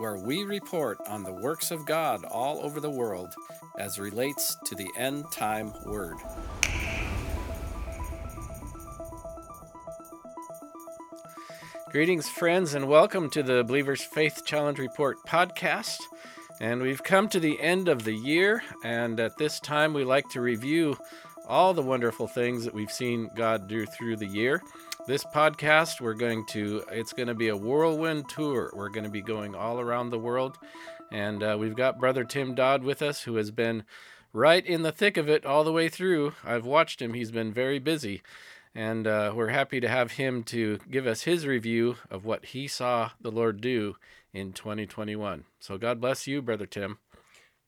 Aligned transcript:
where 0.00 0.16
we 0.16 0.44
report 0.44 0.98
on 1.06 1.22
the 1.22 1.32
works 1.32 1.70
of 1.70 1.84
God 1.84 2.24
all 2.24 2.64
over 2.64 2.80
the 2.80 2.88
world 2.88 3.34
as 3.78 3.98
relates 3.98 4.56
to 4.64 4.74
the 4.74 4.88
end 4.96 5.30
time 5.30 5.74
word. 5.84 6.16
Greetings, 11.90 12.30
friends, 12.30 12.72
and 12.72 12.88
welcome 12.88 13.28
to 13.28 13.42
the 13.42 13.62
Believers 13.62 14.00
Faith 14.00 14.46
Challenge 14.46 14.78
Report 14.78 15.18
podcast. 15.26 15.98
And 16.62 16.80
we've 16.80 17.02
come 17.02 17.28
to 17.28 17.40
the 17.40 17.60
end 17.60 17.88
of 17.88 18.04
the 18.04 18.14
year, 18.14 18.62
and 18.82 19.20
at 19.20 19.36
this 19.36 19.60
time, 19.60 19.92
we 19.92 20.04
like 20.04 20.30
to 20.30 20.40
review 20.40 20.96
all 21.46 21.74
the 21.74 21.82
wonderful 21.82 22.26
things 22.26 22.64
that 22.64 22.72
we've 22.72 22.90
seen 22.90 23.28
God 23.34 23.68
do 23.68 23.84
through 23.84 24.16
the 24.16 24.26
year. 24.26 24.62
This 25.10 25.24
podcast, 25.24 26.00
we're 26.00 26.14
going 26.14 26.46
to, 26.50 26.84
it's 26.92 27.12
going 27.12 27.26
to 27.26 27.34
be 27.34 27.48
a 27.48 27.56
whirlwind 27.56 28.28
tour. 28.28 28.70
We're 28.72 28.90
going 28.90 29.02
to 29.02 29.10
be 29.10 29.22
going 29.22 29.56
all 29.56 29.80
around 29.80 30.10
the 30.10 30.20
world. 30.20 30.56
And 31.10 31.42
uh, 31.42 31.56
we've 31.58 31.74
got 31.74 31.98
Brother 31.98 32.22
Tim 32.22 32.54
Dodd 32.54 32.84
with 32.84 33.02
us, 33.02 33.22
who 33.22 33.34
has 33.34 33.50
been 33.50 33.82
right 34.32 34.64
in 34.64 34.82
the 34.82 34.92
thick 34.92 35.16
of 35.16 35.28
it 35.28 35.44
all 35.44 35.64
the 35.64 35.72
way 35.72 35.88
through. 35.88 36.34
I've 36.44 36.64
watched 36.64 37.02
him, 37.02 37.14
he's 37.14 37.32
been 37.32 37.52
very 37.52 37.80
busy. 37.80 38.22
And 38.72 39.08
uh, 39.08 39.32
we're 39.34 39.48
happy 39.48 39.80
to 39.80 39.88
have 39.88 40.12
him 40.12 40.44
to 40.44 40.78
give 40.88 41.08
us 41.08 41.22
his 41.22 41.44
review 41.44 41.96
of 42.08 42.24
what 42.24 42.46
he 42.46 42.68
saw 42.68 43.10
the 43.20 43.32
Lord 43.32 43.60
do 43.60 43.96
in 44.32 44.52
2021. 44.52 45.42
So 45.58 45.76
God 45.76 46.00
bless 46.00 46.28
you, 46.28 46.40
Brother 46.40 46.66
Tim. 46.66 46.98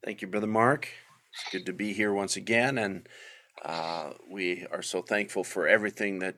Thank 0.05 0.23
you, 0.23 0.29
Brother 0.29 0.47
Mark. 0.47 0.91
It's 1.33 1.51
good 1.51 1.67
to 1.67 1.73
be 1.73 1.93
here 1.93 2.15
once 2.15 2.37
again. 2.37 2.79
And 2.79 3.09
uh, 3.65 4.13
we 4.31 4.65
are 4.71 4.83
so 4.83 5.03
thankful 5.03 5.43
for 5.43 5.67
everything 5.67 6.21
that 6.21 6.37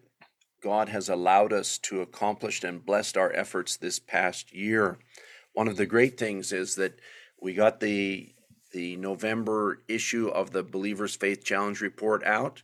God 0.64 0.88
has 0.88 1.10
allowed 1.10 1.52
us 1.52 1.76
to 1.76 2.00
accomplish 2.00 2.64
and 2.64 2.84
blessed 2.84 3.18
our 3.18 3.30
efforts 3.34 3.76
this 3.76 3.98
past 3.98 4.54
year. 4.54 4.98
One 5.52 5.68
of 5.68 5.76
the 5.76 5.84
great 5.84 6.16
things 6.18 6.52
is 6.52 6.74
that 6.76 6.98
we 7.40 7.52
got 7.52 7.80
the 7.80 8.30
the 8.72 8.96
November 8.96 9.82
issue 9.88 10.28
of 10.28 10.52
the 10.52 10.62
Believers 10.64 11.14
Faith 11.14 11.44
Challenge 11.44 11.82
report 11.82 12.24
out. 12.24 12.62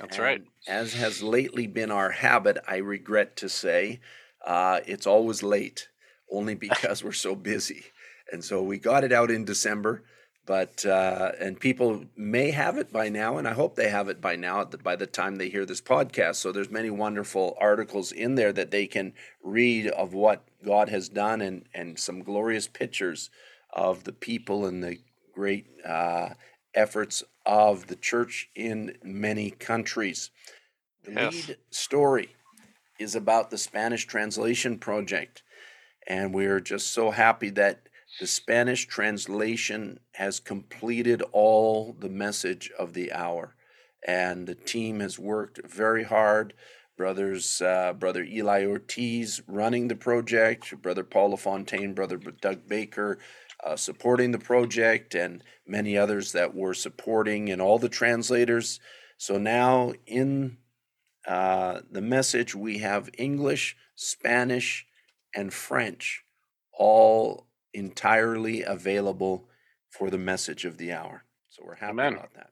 That's 0.00 0.16
And 0.16 0.24
right. 0.24 0.42
As 0.66 0.94
has 0.94 1.22
lately 1.22 1.68
been 1.68 1.92
our 1.92 2.10
habit, 2.10 2.58
I 2.66 2.78
regret 2.78 3.36
to 3.36 3.48
say, 3.48 4.00
uh, 4.44 4.80
it's 4.84 5.06
always 5.06 5.42
late, 5.44 5.88
only 6.30 6.54
because 6.56 7.04
we're 7.04 7.12
so 7.12 7.36
busy. 7.36 7.84
And 8.32 8.44
so 8.44 8.62
we 8.62 8.78
got 8.78 9.04
it 9.04 9.12
out 9.12 9.30
in 9.30 9.44
December, 9.44 10.02
but 10.48 10.86
uh, 10.86 11.32
and 11.38 11.60
people 11.60 12.06
may 12.16 12.52
have 12.52 12.78
it 12.78 12.90
by 12.90 13.10
now, 13.10 13.36
and 13.36 13.46
I 13.46 13.52
hope 13.52 13.76
they 13.76 13.90
have 13.90 14.08
it 14.08 14.18
by 14.22 14.34
now. 14.34 14.64
The, 14.64 14.78
by 14.78 14.96
the 14.96 15.06
time 15.06 15.36
they 15.36 15.50
hear 15.50 15.66
this 15.66 15.82
podcast, 15.82 16.36
so 16.36 16.52
there's 16.52 16.70
many 16.70 16.88
wonderful 16.88 17.54
articles 17.60 18.12
in 18.12 18.34
there 18.34 18.54
that 18.54 18.70
they 18.70 18.86
can 18.86 19.12
read 19.42 19.88
of 19.88 20.14
what 20.14 20.44
God 20.64 20.88
has 20.88 21.10
done, 21.10 21.42
and 21.42 21.66
and 21.74 21.98
some 21.98 22.22
glorious 22.22 22.66
pictures 22.66 23.28
of 23.74 24.04
the 24.04 24.12
people 24.14 24.64
and 24.64 24.82
the 24.82 24.96
great 25.34 25.66
uh, 25.84 26.30
efforts 26.74 27.22
of 27.44 27.88
the 27.88 27.96
church 27.96 28.48
in 28.54 28.96
many 29.04 29.50
countries. 29.50 30.30
The 31.04 31.10
Yes. 31.10 31.48
lead 31.48 31.58
story 31.70 32.36
is 32.98 33.14
about 33.14 33.50
the 33.50 33.58
Spanish 33.58 34.06
translation 34.06 34.78
project, 34.78 35.42
and 36.06 36.32
we're 36.32 36.60
just 36.60 36.90
so 36.90 37.10
happy 37.10 37.50
that 37.50 37.87
the 38.20 38.26
Spanish 38.26 38.86
translation 38.86 40.00
has 40.12 40.40
completed 40.40 41.22
all 41.32 41.96
the 41.98 42.08
message 42.08 42.70
of 42.78 42.92
the 42.92 43.12
hour, 43.12 43.54
and 44.06 44.46
the 44.46 44.54
team 44.54 45.00
has 45.00 45.18
worked 45.18 45.60
very 45.64 46.04
hard. 46.04 46.54
Brothers, 46.96 47.62
uh, 47.62 47.92
brother 47.92 48.24
Eli 48.24 48.66
Ortiz 48.66 49.40
running 49.46 49.86
the 49.86 49.94
project, 49.94 50.80
brother 50.82 51.04
Paul 51.04 51.30
LaFontaine, 51.30 51.94
brother 51.94 52.16
Doug 52.16 52.66
Baker 52.68 53.18
uh, 53.64 53.76
supporting 53.76 54.32
the 54.32 54.38
project, 54.38 55.14
and 55.14 55.42
many 55.66 55.96
others 55.96 56.32
that 56.32 56.54
were 56.54 56.74
supporting, 56.74 57.50
and 57.50 57.60
all 57.60 57.78
the 57.78 57.88
translators. 57.88 58.80
So 59.16 59.38
now 59.38 59.92
in 60.06 60.58
uh, 61.26 61.80
the 61.90 62.00
message, 62.00 62.54
we 62.54 62.78
have 62.78 63.10
English, 63.18 63.76
Spanish, 63.96 64.86
and 65.34 65.52
French 65.52 66.24
all 66.72 67.47
entirely 67.74 68.62
available 68.62 69.48
for 69.88 70.10
the 70.10 70.18
message 70.18 70.64
of 70.64 70.78
the 70.78 70.92
hour. 70.92 71.24
So 71.48 71.62
we're 71.64 71.76
happy 71.76 71.90
Amen. 71.90 72.12
about 72.14 72.34
that. 72.34 72.50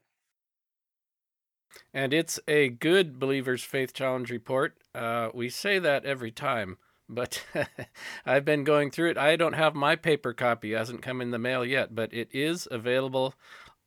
And 1.93 2.13
it's 2.15 2.41
a 2.49 2.69
good 2.69 3.19
Believers 3.19 3.63
Faith 3.63 3.93
Challenge 3.93 4.31
report. 4.31 4.77
Uh, 4.95 5.29
we 5.35 5.49
say 5.49 5.79
that 5.79 6.05
every 6.05 6.31
time, 6.31 6.79
but 7.09 7.45
I've 8.27 8.45
been 8.45 8.65
going 8.65 8.91
through 8.91 9.11
it. 9.11 9.19
I 9.19 9.37
don't 9.37 9.53
have 9.53 9.75
my 9.75 9.97
paper 9.97 10.33
copy, 10.33 10.73
it 10.73 10.79
hasn't 10.79 11.03
come 11.03 11.21
in 11.21 11.31
the 11.31 11.39
mail 11.39 11.65
yet, 11.65 11.95
but 11.95 12.13
it 12.13 12.29
is 12.33 12.67
available 12.71 13.35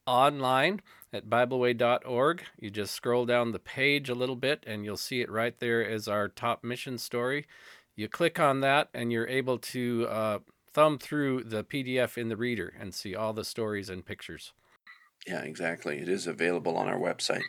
online 0.05 0.81
at 1.11 1.29
BibleWay.org. 1.29 2.43
You 2.59 2.69
just 2.69 2.93
scroll 2.93 3.25
down 3.25 3.51
the 3.51 3.59
page 3.59 4.09
a 4.09 4.15
little 4.15 4.35
bit 4.35 4.63
and 4.67 4.85
you'll 4.85 4.97
see 4.97 5.21
it 5.21 5.31
right 5.31 5.59
there 5.59 5.87
as 5.87 6.07
our 6.07 6.27
top 6.27 6.63
mission 6.63 6.97
story. 6.97 7.47
You 7.95 8.07
click 8.07 8.39
on 8.39 8.61
that 8.61 8.89
and 8.93 9.11
you're 9.11 9.27
able 9.27 9.57
to 9.57 10.07
uh, 10.09 10.39
thumb 10.79 10.97
through 10.97 11.43
the 11.43 11.61
PDF 11.61 12.17
in 12.17 12.29
the 12.29 12.37
reader 12.37 12.73
and 12.79 12.93
see 12.93 13.13
all 13.13 13.33
the 13.33 13.43
stories 13.43 13.89
and 13.89 14.05
pictures. 14.05 14.53
Yeah, 15.27 15.41
exactly. 15.41 15.97
It 15.97 16.07
is 16.07 16.25
available 16.25 16.77
on 16.77 16.87
our 16.87 16.97
website. 16.97 17.41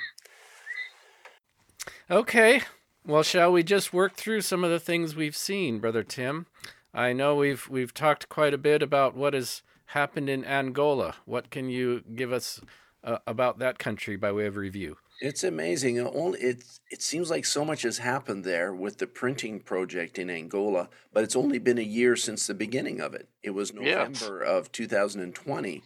Okay. 2.10 2.62
Well, 3.06 3.22
shall 3.22 3.52
we 3.52 3.62
just 3.62 3.92
work 3.92 4.16
through 4.16 4.40
some 4.40 4.64
of 4.64 4.70
the 4.72 4.80
things 4.80 5.14
we've 5.14 5.36
seen, 5.36 5.78
brother 5.78 6.02
Tim? 6.02 6.46
I 6.92 7.12
know 7.12 7.36
we've 7.36 7.68
we've 7.70 7.94
talked 7.94 8.28
quite 8.28 8.52
a 8.52 8.58
bit 8.58 8.82
about 8.82 9.16
what 9.16 9.32
has 9.32 9.62
happened 9.86 10.28
in 10.28 10.44
Angola. 10.44 11.14
What 11.24 11.50
can 11.50 11.68
you 11.68 12.02
give 12.16 12.32
us 12.32 12.60
uh, 13.04 13.18
about 13.28 13.60
that 13.60 13.78
country 13.78 14.16
by 14.16 14.32
way 14.32 14.46
of 14.46 14.56
review? 14.56 14.96
It's 15.20 15.44
amazing. 15.44 15.96
It 15.96 16.10
Only 16.14 16.40
it 16.40 16.64
it 16.90 17.02
seems 17.02 17.30
like 17.30 17.44
so 17.44 17.64
much 17.64 17.82
has 17.82 17.98
happened 17.98 18.44
there 18.44 18.74
with 18.74 18.98
the 18.98 19.06
printing 19.06 19.60
project 19.60 20.18
in 20.18 20.30
Angola, 20.30 20.88
but 21.12 21.24
it's 21.24 21.36
only 21.36 21.58
been 21.58 21.78
a 21.78 21.82
year 21.82 22.16
since 22.16 22.46
the 22.46 22.54
beginning 22.54 23.00
of 23.00 23.14
it. 23.14 23.28
It 23.42 23.50
was 23.50 23.72
Yeah. 23.72 24.04
November 24.08 24.40
of 24.40 24.72
2020 24.72 25.82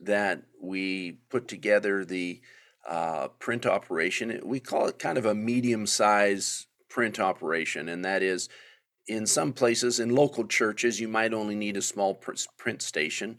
that 0.00 0.42
we 0.60 1.12
put 1.28 1.48
together 1.48 2.04
the 2.04 2.40
uh, 2.86 3.28
print 3.38 3.66
operation. 3.66 4.40
We 4.42 4.60
call 4.60 4.86
it 4.86 4.98
kind 4.98 5.18
of 5.18 5.26
a 5.26 5.34
medium 5.34 5.86
size 5.86 6.66
print 6.88 7.20
operation, 7.20 7.88
and 7.90 8.04
that 8.04 8.22
is 8.22 8.48
in 9.06 9.26
some 9.26 9.52
places 9.52 10.00
in 10.00 10.14
local 10.14 10.46
churches 10.46 11.00
you 11.00 11.08
might 11.08 11.34
only 11.34 11.54
need 11.54 11.76
a 11.76 11.82
small 11.82 12.14
print 12.14 12.82
station 12.82 13.38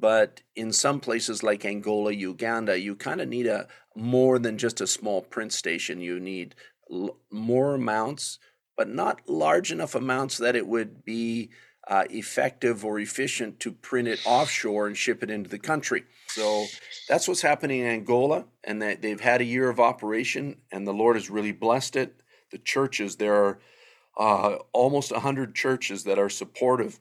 but 0.00 0.42
in 0.54 0.72
some 0.72 1.00
places 1.00 1.42
like 1.42 1.64
Angola, 1.64 2.12
Uganda, 2.12 2.78
you 2.78 2.94
kind 2.94 3.20
of 3.20 3.28
need 3.28 3.46
a 3.46 3.66
more 3.94 4.38
than 4.38 4.58
just 4.58 4.80
a 4.80 4.86
small 4.86 5.22
print 5.22 5.52
station. 5.52 6.00
You 6.00 6.20
need 6.20 6.54
l- 6.90 7.16
more 7.30 7.74
amounts, 7.74 8.38
but 8.76 8.88
not 8.88 9.28
large 9.28 9.72
enough 9.72 9.94
amounts 9.94 10.38
that 10.38 10.56
it 10.56 10.66
would 10.66 11.04
be 11.04 11.50
uh, 11.88 12.04
effective 12.10 12.84
or 12.84 12.98
efficient 12.98 13.58
to 13.60 13.72
print 13.72 14.08
it 14.08 14.20
offshore 14.26 14.86
and 14.86 14.96
ship 14.96 15.22
it 15.22 15.30
into 15.30 15.48
the 15.48 15.58
country. 15.58 16.04
So 16.28 16.66
that's 17.08 17.26
what's 17.26 17.42
happening 17.42 17.80
in 17.80 17.86
Angola, 17.86 18.44
and 18.62 18.82
that 18.82 19.00
they've 19.00 19.20
had 19.20 19.40
a 19.40 19.44
year 19.44 19.70
of 19.70 19.80
operation, 19.80 20.56
and 20.70 20.86
the 20.86 20.92
Lord 20.92 21.16
has 21.16 21.30
really 21.30 21.52
blessed 21.52 21.96
it. 21.96 22.20
The 22.52 22.58
churches 22.58 23.16
there 23.16 23.34
are 23.34 23.58
uh, 24.18 24.58
almost 24.72 25.12
hundred 25.12 25.54
churches 25.54 26.04
that 26.04 26.18
are 26.18 26.28
supportive 26.28 27.00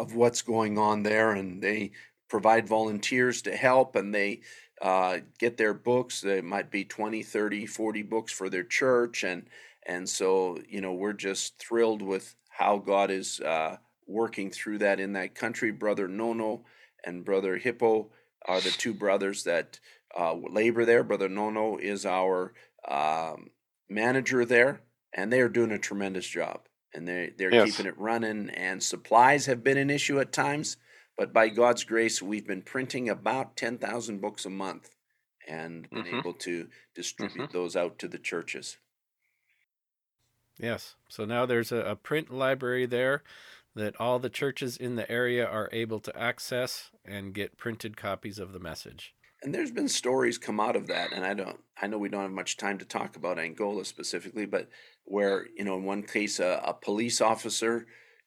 of 0.00 0.14
what's 0.14 0.40
going 0.40 0.78
on 0.78 1.02
there 1.02 1.32
and 1.32 1.62
they 1.62 1.92
provide 2.28 2.66
volunteers 2.66 3.42
to 3.42 3.54
help 3.54 3.96
and 3.96 4.14
they 4.14 4.40
uh, 4.80 5.18
get 5.38 5.58
their 5.58 5.74
books. 5.74 6.22
They 6.22 6.40
might 6.40 6.70
be 6.70 6.84
20 6.84 7.22
30 7.22 7.66
40 7.66 8.02
books 8.02 8.32
for 8.32 8.48
their 8.48 8.64
church 8.64 9.24
and 9.24 9.46
and 9.86 10.08
so 10.08 10.58
you 10.66 10.80
know 10.80 10.94
we're 10.94 11.12
just 11.12 11.58
thrilled 11.58 12.00
with 12.00 12.34
how 12.48 12.78
god 12.78 13.10
is 13.10 13.40
uh, 13.40 13.76
working 14.06 14.50
through 14.50 14.78
that 14.78 15.00
in 15.00 15.12
that 15.12 15.34
country. 15.34 15.70
Brother 15.70 16.08
nono 16.08 16.64
and 17.04 17.24
brother 17.24 17.58
hippo 17.58 18.10
are 18.46 18.60
the 18.60 18.70
two 18.70 18.94
brothers 18.94 19.44
that 19.44 19.78
uh, 20.18 20.34
labor 20.34 20.86
there. 20.86 21.04
Brother 21.04 21.28
nono 21.28 21.76
is 21.76 22.06
our 22.06 22.54
um, 22.88 23.50
manager 23.90 24.46
there 24.46 24.80
and 25.12 25.30
they 25.30 25.40
are 25.40 25.48
doing 25.50 25.72
a 25.72 25.78
tremendous 25.78 26.26
job 26.26 26.60
and 26.94 27.06
they're 27.08 27.30
they're 27.36 27.52
Yes. 27.52 27.64
keeping 27.64 27.86
it 27.86 27.98
running 27.98 28.50
and 28.50 28.82
supplies 28.82 29.46
have 29.46 29.62
been 29.64 29.78
an 29.78 29.90
issue 29.90 30.20
at 30.20 30.32
times 30.32 30.76
But 31.16 31.32
by 31.34 31.48
God's 31.50 31.84
grace, 31.84 32.22
we've 32.22 32.46
been 32.46 32.62
printing 32.62 33.08
about 33.08 33.56
10,000 33.56 34.20
books 34.20 34.44
a 34.46 34.50
month 34.50 34.90
and 35.46 35.92
been 35.92 36.06
Mhm. 36.06 36.06
able 36.06 36.34
to 36.34 36.68
distribute 36.94 37.50
those 37.52 37.76
out 37.76 37.98
to 38.00 38.08
the 38.08 38.18
churches. 38.18 38.78
Yes. 40.58 40.96
So 41.08 41.24
now 41.24 41.44
there's 41.46 41.72
a, 41.72 41.78
a 41.78 41.96
print 41.96 42.30
library 42.30 42.86
there 42.86 43.22
that 43.74 43.98
all 44.00 44.18
the 44.18 44.30
churches 44.30 44.76
in 44.76 44.96
the 44.96 45.10
area 45.10 45.46
are 45.46 45.68
able 45.72 46.00
to 46.00 46.16
access 46.16 46.90
and 47.04 47.34
get 47.34 47.56
printed 47.56 47.96
copies 47.96 48.38
of 48.38 48.52
the 48.52 48.58
message. 48.60 49.14
And 49.42 49.54
there's 49.54 49.70
been 49.70 49.88
stories 49.88 50.36
come 50.36 50.60
out 50.60 50.76
of 50.76 50.88
that, 50.88 51.12
and 51.12 51.24
I 51.24 51.32
don't, 51.32 51.58
I 51.80 51.86
know 51.86 51.96
we 51.96 52.10
don't 52.10 52.22
have 52.22 52.30
much 52.30 52.58
time 52.58 52.76
to 52.78 52.84
talk 52.84 53.16
about 53.16 53.38
Angola 53.38 53.86
specifically, 53.86 54.44
but 54.44 54.68
where 55.04 55.46
you 55.56 55.64
know, 55.64 55.76
in 55.76 55.84
one 55.84 56.02
case, 56.02 56.40
a, 56.40 56.60
a 56.64 56.74
police 56.74 57.22
officer 57.22 57.86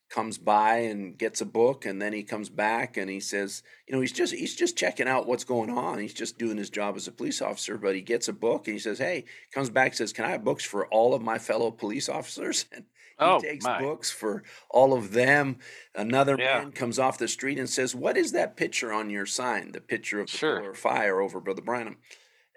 comes 0.10 0.38
by 0.38 0.78
and 0.78 1.18
gets 1.18 1.40
a 1.42 1.46
book, 1.46 1.86
and 1.86 2.02
then 2.02 2.14
he 2.14 2.24
comes 2.24 2.50
back 2.50 2.98
and 2.98 3.10
he 3.10 3.20
says, 3.20 3.64
you 3.88 3.94
know, 3.94 4.02
he's 4.02 4.12
just 4.12 4.34
he's 4.34 4.56
just 4.56 4.78
checking 4.78 5.08
out 5.08 5.28
what's 5.28 5.44
going 5.44 5.70
on. 5.70 6.00
He's 6.00 6.14
just 6.14 6.40
doing 6.40 6.58
his 6.58 6.70
job 6.70 6.96
as 6.96 7.08
a 7.08 7.12
police 7.12 7.42
officer, 7.42 7.78
but 7.78 7.96
he 7.96 8.02
gets 8.02 8.28
a 8.28 8.34
book 8.34 8.68
and 8.68 8.74
he 8.74 8.80
says, 8.80 8.98
hey, 8.98 9.26
comes 9.54 9.70
back 9.70 9.94
says, 9.94 10.14
can 10.14 10.26
I 10.26 10.30
have 10.30 10.44
books 10.44 10.66
for 10.66 10.88
all 10.88 11.14
of 11.14 11.22
my 11.22 11.38
fellow 11.38 11.72
police 11.72 12.10
officers? 12.10 12.66
And 12.76 12.86
he 13.20 13.26
Oh, 13.26 13.40
takes 13.40 13.66
my. 13.66 13.80
books 13.80 14.12
for 14.12 14.44
all 14.70 14.94
of 14.94 15.12
them. 15.12 15.60
Another 15.96 16.38
Yeah. 16.38 16.60
man 16.60 16.72
comes 16.72 17.00
off 17.00 17.18
the 17.18 17.28
street 17.28 17.60
and 17.60 17.70
says, 17.70 17.96
"What 17.96 18.18
is 18.18 18.32
that 18.32 18.58
picture 18.58 18.92
on 18.92 19.10
your 19.10 19.26
sign? 19.26 19.72
The 19.72 19.82
picture 19.82 20.20
of 20.20 20.28
the 20.32 20.38
Sure. 20.38 20.74
fire 20.74 21.22
over 21.22 21.40
Brother 21.40 21.62
Branham." 21.62 21.98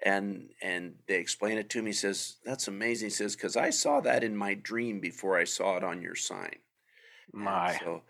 And 0.03 0.53
and 0.61 0.99
they 1.07 1.19
explain 1.19 1.57
it 1.57 1.69
to 1.71 1.81
me. 1.81 1.89
He 1.89 1.93
says, 1.93 2.37
"That's 2.43 2.67
amazing." 2.67 3.07
He 3.07 3.15
says, 3.15 3.35
"Because 3.35 3.55
I 3.57 3.71
saw 3.71 3.99
that 4.01 4.23
in 4.23 4.35
my 4.35 4.53
dream 4.53 4.99
before 4.99 5.37
I 5.37 5.43
saw 5.43 5.77
it 5.77 5.83
on 5.83 6.01
your 6.01 6.15
sign." 6.15 6.59
And 7.33 7.43
My. 7.43 7.77
so 7.79 8.03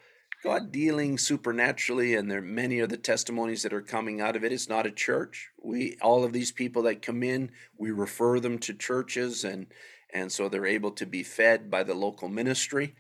God 0.43 0.71
dealing 0.71 1.17
supernaturally, 1.17 2.13
and 2.13 2.29
there 2.29 2.39
are 2.39 2.41
many 2.41 2.79
of 2.79 2.89
the 2.89 2.97
testimonies 2.97 3.63
that 3.63 3.73
are 3.73 3.81
coming 3.81 4.21
out 4.21 4.35
of 4.35 4.43
it. 4.43 4.51
It's 4.51 4.69
not 4.69 4.85
a 4.85 4.91
church. 4.91 5.49
We 5.57 5.97
all 6.01 6.23
of 6.23 6.33
these 6.33 6.51
people 6.51 6.83
that 6.83 7.01
come 7.01 7.23
in, 7.23 7.51
we 7.77 7.91
refer 7.91 8.39
them 8.39 8.59
to 8.59 8.73
churches, 8.73 9.43
and 9.43 9.73
and 10.13 10.31
so 10.31 10.49
they're 10.49 10.65
able 10.65 10.91
to 10.91 11.05
be 11.05 11.23
fed 11.23 11.69
by 11.69 11.83
the 11.83 11.93
local 11.93 12.27
ministry. 12.29 12.95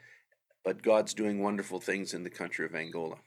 But 0.63 0.81
God's 0.81 1.13
doing 1.13 1.41
wonderful 1.41 1.79
things 1.79 2.13
in 2.13 2.23
the 2.23 2.29
country 2.29 2.65
of 2.65 2.75
Angola. 2.75 3.17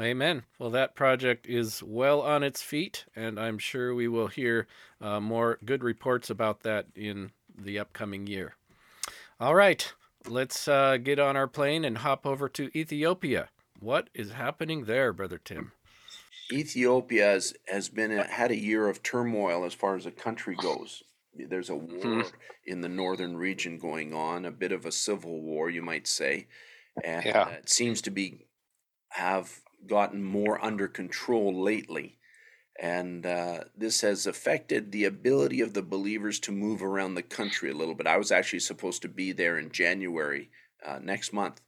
Amen. 0.00 0.44
Well, 0.58 0.70
that 0.70 0.94
project 0.94 1.46
is 1.46 1.82
well 1.82 2.22
on 2.22 2.42
its 2.42 2.62
feet, 2.62 3.04
and 3.14 3.38
I'm 3.38 3.58
sure 3.58 3.94
we 3.94 4.08
will 4.08 4.28
hear 4.28 4.66
uh, 5.00 5.20
more 5.20 5.58
good 5.64 5.82
reports 5.84 6.30
about 6.30 6.60
that 6.62 6.86
in 6.94 7.32
the 7.58 7.78
upcoming 7.78 8.26
year. 8.26 8.54
All 9.38 9.54
right, 9.54 9.92
let's 10.26 10.66
uh, 10.66 10.96
get 10.96 11.18
on 11.18 11.36
our 11.36 11.48
plane 11.48 11.84
and 11.84 11.98
hop 11.98 12.24
over 12.24 12.48
to 12.50 12.70
Ethiopia. 12.78 13.50
What 13.80 14.08
is 14.14 14.30
happening 14.30 14.84
there, 14.84 15.12
Brother 15.12 15.38
Tim? 15.44 15.72
Ethiopia 16.50 17.24
has, 17.24 17.54
has 17.68 17.88
been 17.88 18.12
had 18.12 18.50
a 18.50 18.56
year 18.56 18.88
of 18.88 19.02
turmoil 19.02 19.64
as 19.64 19.74
far 19.74 19.96
as 19.96 20.04
the 20.04 20.10
country 20.10 20.54
goes. 20.54 21.02
There's 21.34 21.70
a 21.70 21.76
war 21.76 22.24
in 22.64 22.80
the 22.80 22.88
northern 22.88 23.36
region 23.36 23.78
going 23.78 24.12
on, 24.14 24.44
a 24.44 24.50
bit 24.50 24.72
of 24.72 24.86
a 24.86 24.92
civil 24.92 25.40
war, 25.42 25.70
you 25.70 25.82
might 25.82 26.06
say, 26.06 26.48
and 27.02 27.24
Yeah. 27.24 27.48
it 27.50 27.68
seems 27.68 28.02
to 28.02 28.10
be 28.10 28.46
have 29.10 29.60
gotten 29.86 30.22
more 30.22 30.62
under 30.64 30.88
control 30.88 31.62
lately. 31.62 32.18
And 32.80 33.26
uh, 33.26 33.64
this 33.76 34.00
has 34.00 34.26
affected 34.26 34.92
the 34.92 35.04
ability 35.04 35.60
of 35.60 35.74
the 35.74 35.82
believers 35.82 36.40
to 36.40 36.52
move 36.52 36.82
around 36.82 37.14
the 37.14 37.22
country 37.22 37.70
a 37.70 37.74
little 37.74 37.94
bit. 37.94 38.06
I 38.06 38.16
was 38.16 38.32
actually 38.32 38.60
supposed 38.60 39.02
to 39.02 39.08
be 39.08 39.32
there 39.32 39.58
in 39.58 39.70
January 39.70 40.50
uh, 40.84 40.98
next 41.00 41.32
month, 41.32 41.60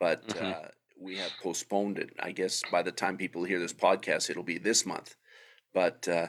but 0.00 0.28
Mhm. 0.28 0.52
uh, 0.56 0.68
we 0.98 1.16
have 1.16 1.38
postponed 1.38 1.98
it. 1.98 2.10
I 2.20 2.32
guess 2.32 2.62
by 2.64 2.82
the 2.82 2.92
time 2.92 3.16
people 3.16 3.44
hear 3.44 3.60
this 3.60 3.72
podcast, 3.72 4.30
it'll 4.30 4.42
be 4.42 4.58
this 4.58 4.86
month. 4.86 5.16
But 5.74 6.08
uh, 6.08 6.28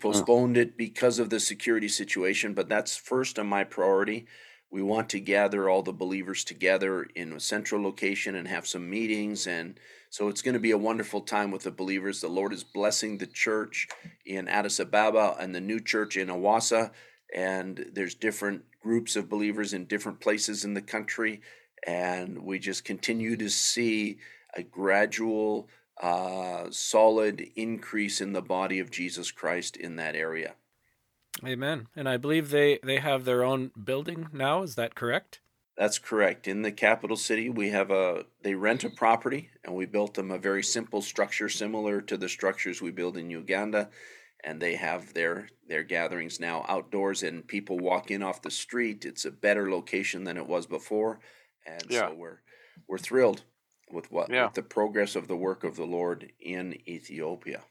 postponed 0.00 0.56
it 0.56 0.76
because 0.76 1.18
of 1.18 1.30
the 1.30 1.40
security 1.40 1.88
situation. 1.88 2.54
But 2.54 2.68
that's 2.68 2.96
first 2.96 3.38
on 3.38 3.46
my 3.46 3.64
priority. 3.64 4.26
We 4.70 4.82
want 4.82 5.08
to 5.10 5.20
gather 5.20 5.68
all 5.68 5.82
the 5.82 5.92
believers 5.92 6.44
together 6.44 7.06
in 7.14 7.32
a 7.32 7.40
central 7.40 7.82
location 7.82 8.34
and 8.34 8.48
have 8.48 8.66
some 8.66 8.90
meetings. 8.90 9.46
And 9.46 9.78
so 10.10 10.28
it's 10.28 10.42
going 10.42 10.54
to 10.54 10.60
be 10.60 10.72
a 10.72 10.78
wonderful 10.78 11.20
time 11.20 11.50
with 11.50 11.62
the 11.62 11.70
believers. 11.70 12.20
The 12.20 12.28
Lord 12.28 12.52
is 12.52 12.64
blessing 12.64 13.18
the 13.18 13.26
church 13.26 13.88
in 14.24 14.48
Addis 14.48 14.80
Ababa 14.80 15.36
and 15.38 15.54
the 15.54 15.60
new 15.60 15.80
church 15.80 16.16
in 16.16 16.28
Awasa. 16.28 16.90
And 17.34 17.90
there's 17.92 18.14
different 18.14 18.64
groups 18.80 19.16
of 19.16 19.28
believers 19.28 19.72
in 19.72 19.86
different 19.86 20.20
places 20.20 20.64
in 20.64 20.74
the 20.74 20.82
country. 20.82 21.40
And 21.86 22.44
we 22.44 22.58
just 22.58 22.84
continue 22.84 23.36
to 23.36 23.48
see 23.48 24.18
a 24.54 24.62
gradual, 24.62 25.68
uh, 26.00 26.66
solid 26.70 27.50
increase 27.56 28.20
in 28.20 28.32
the 28.32 28.42
body 28.42 28.78
of 28.78 28.90
Jesus 28.90 29.30
Christ 29.30 29.76
in 29.76 29.96
that 29.96 30.14
area. 30.14 30.54
Amen. 31.44 31.88
And 31.94 32.08
I 32.08 32.16
believe 32.16 32.50
they, 32.50 32.78
they 32.82 32.98
have 32.98 33.24
their 33.24 33.44
own 33.44 33.70
building 33.82 34.28
now. 34.32 34.62
Is 34.62 34.74
that 34.76 34.94
correct? 34.94 35.40
That's 35.76 35.98
correct. 35.98 36.48
In 36.48 36.62
the 36.62 36.72
capital 36.72 37.16
city, 37.16 37.50
we 37.50 37.68
have 37.68 37.90
a 37.90 38.24
they 38.42 38.54
rent 38.54 38.84
a 38.84 38.90
property 38.90 39.50
and 39.62 39.74
we 39.74 39.84
built 39.84 40.14
them 40.14 40.30
a 40.30 40.38
very 40.38 40.62
simple 40.62 41.02
structure 41.02 41.50
similar 41.50 42.00
to 42.00 42.16
the 42.16 42.30
structures 42.30 42.80
we 42.80 42.90
build 42.90 43.18
in 43.18 43.28
Uganda 43.28 43.90
and 44.42 44.60
they 44.60 44.76
have 44.76 45.12
their 45.12 45.48
their 45.68 45.82
gatherings 45.82 46.40
now 46.40 46.64
outdoors 46.68 47.22
and 47.22 47.46
people 47.46 47.78
walk 47.78 48.10
in 48.10 48.22
off 48.22 48.40
the 48.40 48.50
street. 48.50 49.04
It's 49.04 49.26
a 49.26 49.30
better 49.30 49.70
location 49.70 50.24
than 50.24 50.38
it 50.38 50.46
was 50.46 50.66
before. 50.66 51.20
And 51.66 51.84
Yeah. 51.90 52.08
so 52.08 52.14
we're 52.14 52.40
we're 52.88 52.98
thrilled 52.98 53.42
with 53.90 54.10
what 54.10 54.30
Yeah. 54.30 54.46
with 54.46 54.54
the 54.54 54.62
progress 54.62 55.16
of 55.16 55.28
the 55.28 55.36
work 55.36 55.64
of 55.64 55.76
the 55.76 55.86
Lord 55.86 56.32
in 56.40 56.78
Ethiopia. 56.88 57.62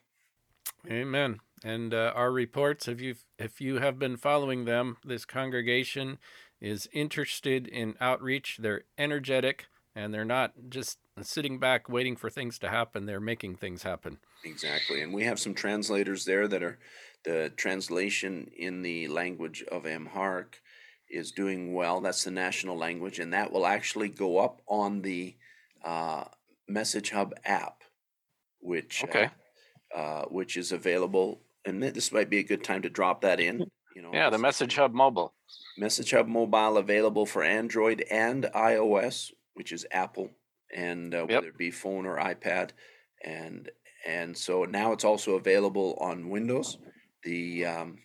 Amen. 0.89 1.39
And 1.63 1.94
uh, 1.94 2.12
our 2.15 2.31
reports, 2.31 2.88
if 2.88 3.01
you 3.01 3.15
if 3.39 3.59
you 3.59 3.79
have 3.79 3.97
been 3.97 4.17
following 4.17 4.65
them, 4.65 4.97
this 5.03 5.25
congregation 5.25 6.19
is 6.62 6.88
interested 6.94 7.67
in 7.67 7.95
outreach. 8.00 8.57
They're 8.62 8.83
energetic, 8.97 9.65
and 9.95 10.13
they're 10.13 10.25
not 10.25 10.53
just 10.69 11.00
sitting 11.21 11.59
back 11.59 11.89
waiting 11.89 12.15
for 12.15 12.29
things 12.29 12.59
to 12.59 12.69
happen. 12.69 13.06
They're 13.06 13.19
making 13.19 13.56
things 13.56 13.83
happen. 13.83 14.19
Exactly. 14.44 15.01
And 15.01 15.13
we 15.13 15.23
have 15.23 15.39
some 15.39 15.53
translators 15.53 16.25
there 16.25 16.47
that 16.47 16.62
are 16.62 16.77
the 17.23 17.51
translation 17.56 18.51
in 18.56 18.83
the 18.83 19.07
language 19.07 19.63
of 19.71 19.85
Amharic 19.88 20.62
is 21.09 21.31
doing 21.31 21.73
well. 21.73 22.00
That's 22.01 22.23
the 22.23 22.31
national 22.31 22.77
language, 22.77 23.19
and 23.19 23.33
that 23.33 23.51
will 23.51 23.65
actually 23.65 24.09
go 24.09 24.38
up 24.38 24.62
on 24.67 25.01
the 25.01 25.35
uh, 25.85 26.25
Message 26.67 27.12
Hub 27.12 27.33
app, 27.45 27.83
which 28.60 29.03
Okay. 29.03 29.29
uh, 29.95 29.98
uh, 29.98 30.25
which 30.25 30.57
is 30.57 30.71
available. 30.74 31.41
And 31.63 31.81
this 31.81 32.12
might 32.12 32.29
be 32.29 32.39
a 32.39 32.43
good 32.43 32.63
time 32.63 32.81
to 32.81 32.89
drop 32.89 33.21
that 33.21 33.39
in. 33.39 33.65
You 33.95 34.01
know, 34.01 34.12
Yeah, 34.13 34.29
the 34.29 34.38
Message 34.38 34.75
Hub 34.75 34.93
mobile. 34.93 35.33
Message 35.77 36.12
Hub 36.12 36.27
Mobile 36.27 36.77
available 36.77 37.25
for 37.25 37.43
Android 37.43 38.03
and 38.12 38.43
iOS, 38.53 39.31
which 39.53 39.71
is 39.71 39.86
Apple, 39.91 40.29
and 40.75 41.15
uh, 41.15 41.25
whether 41.25 41.48
it 41.48 41.57
be 41.57 41.71
phone 41.71 42.05
or 42.05 42.17
iPad, 42.17 42.71
and 43.24 43.69
and 44.05 44.38
so 44.38 44.65
now 44.65 44.91
it's 44.91 45.05
also 45.05 45.36
available 45.36 45.98
on 46.01 46.29
Windows. 46.29 46.77
The 47.24 47.65
um, 47.65 48.00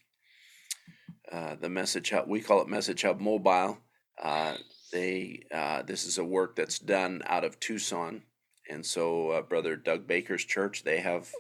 uh, 1.33 1.57
the 1.57 1.69
Message 1.69 2.11
Hub 2.11 2.29
we 2.29 2.41
call 2.41 2.63
it 2.63 2.69
Message 2.69 3.03
Hub 3.03 3.21
Mobile. 3.21 3.79
They 4.93 5.45
uh, 5.53 5.83
this 5.83 6.05
is 6.05 6.19
a 6.19 6.25
work 6.25 6.57
that's 6.57 6.79
done 6.79 7.23
out 7.27 7.45
of 7.45 7.61
Tucson, 7.61 8.23
and 8.69 8.85
so 8.85 9.31
uh, 9.31 9.43
Brother 9.43 9.77
Doug 9.77 10.07
Baker's 10.07 10.45
church 10.45 10.85
they 10.85 11.01
have 11.01 11.31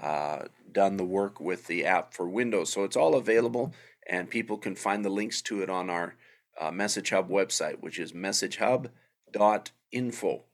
uh, 0.00 0.44
done 0.70 0.96
the 0.96 1.04
work 1.04 1.40
with 1.40 1.66
the 1.66 1.86
app 1.86 2.14
for 2.14 2.28
Windows, 2.28 2.72
so 2.72 2.84
it's 2.84 2.96
all 2.96 3.16
available 3.16 3.74
and 4.10 4.28
people 4.28 4.58
can 4.58 4.74
find 4.74 5.02
the 5.04 5.10
links 5.10 5.40
to 5.42 5.62
it 5.62 5.70
on 5.70 5.88
our 5.88 6.16
uh, 6.60 6.72
Message 6.72 7.10
Hub 7.10 7.30
website, 7.30 7.80
which 7.80 7.96
is 7.98 8.12
messagehub.info. 8.12 10.44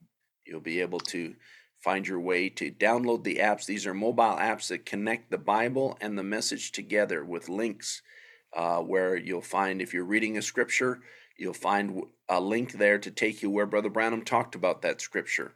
You'll 0.46 0.60
be 0.60 0.82
able 0.82 1.00
to 1.00 1.34
find 1.78 2.06
your 2.06 2.20
way 2.20 2.48
to 2.50 2.70
download 2.70 3.24
the 3.24 3.36
apps. 3.36 3.64
These 3.66 3.86
are 3.86 3.94
mobile 3.94 4.36
apps 4.36 4.68
that 4.68 4.84
connect 4.86 5.30
the 5.30 5.38
Bible 5.38 5.96
and 6.00 6.18
the 6.18 6.22
message 6.22 6.72
together 6.72 7.24
with 7.24 7.48
links 7.48 8.02
uh, 8.54 8.80
where 8.80 9.16
you'll 9.16 9.40
find, 9.40 9.80
if 9.80 9.94
you're 9.94 10.04
reading 10.04 10.36
a 10.36 10.42
scripture, 10.42 11.00
you'll 11.36 11.54
find 11.54 12.02
a 12.28 12.40
link 12.40 12.72
there 12.72 12.98
to 12.98 13.10
take 13.10 13.42
you 13.42 13.50
where 13.50 13.66
Brother 13.66 13.90
Branham 13.90 14.24
talked 14.24 14.54
about 14.54 14.82
that 14.82 15.00
scripture. 15.00 15.54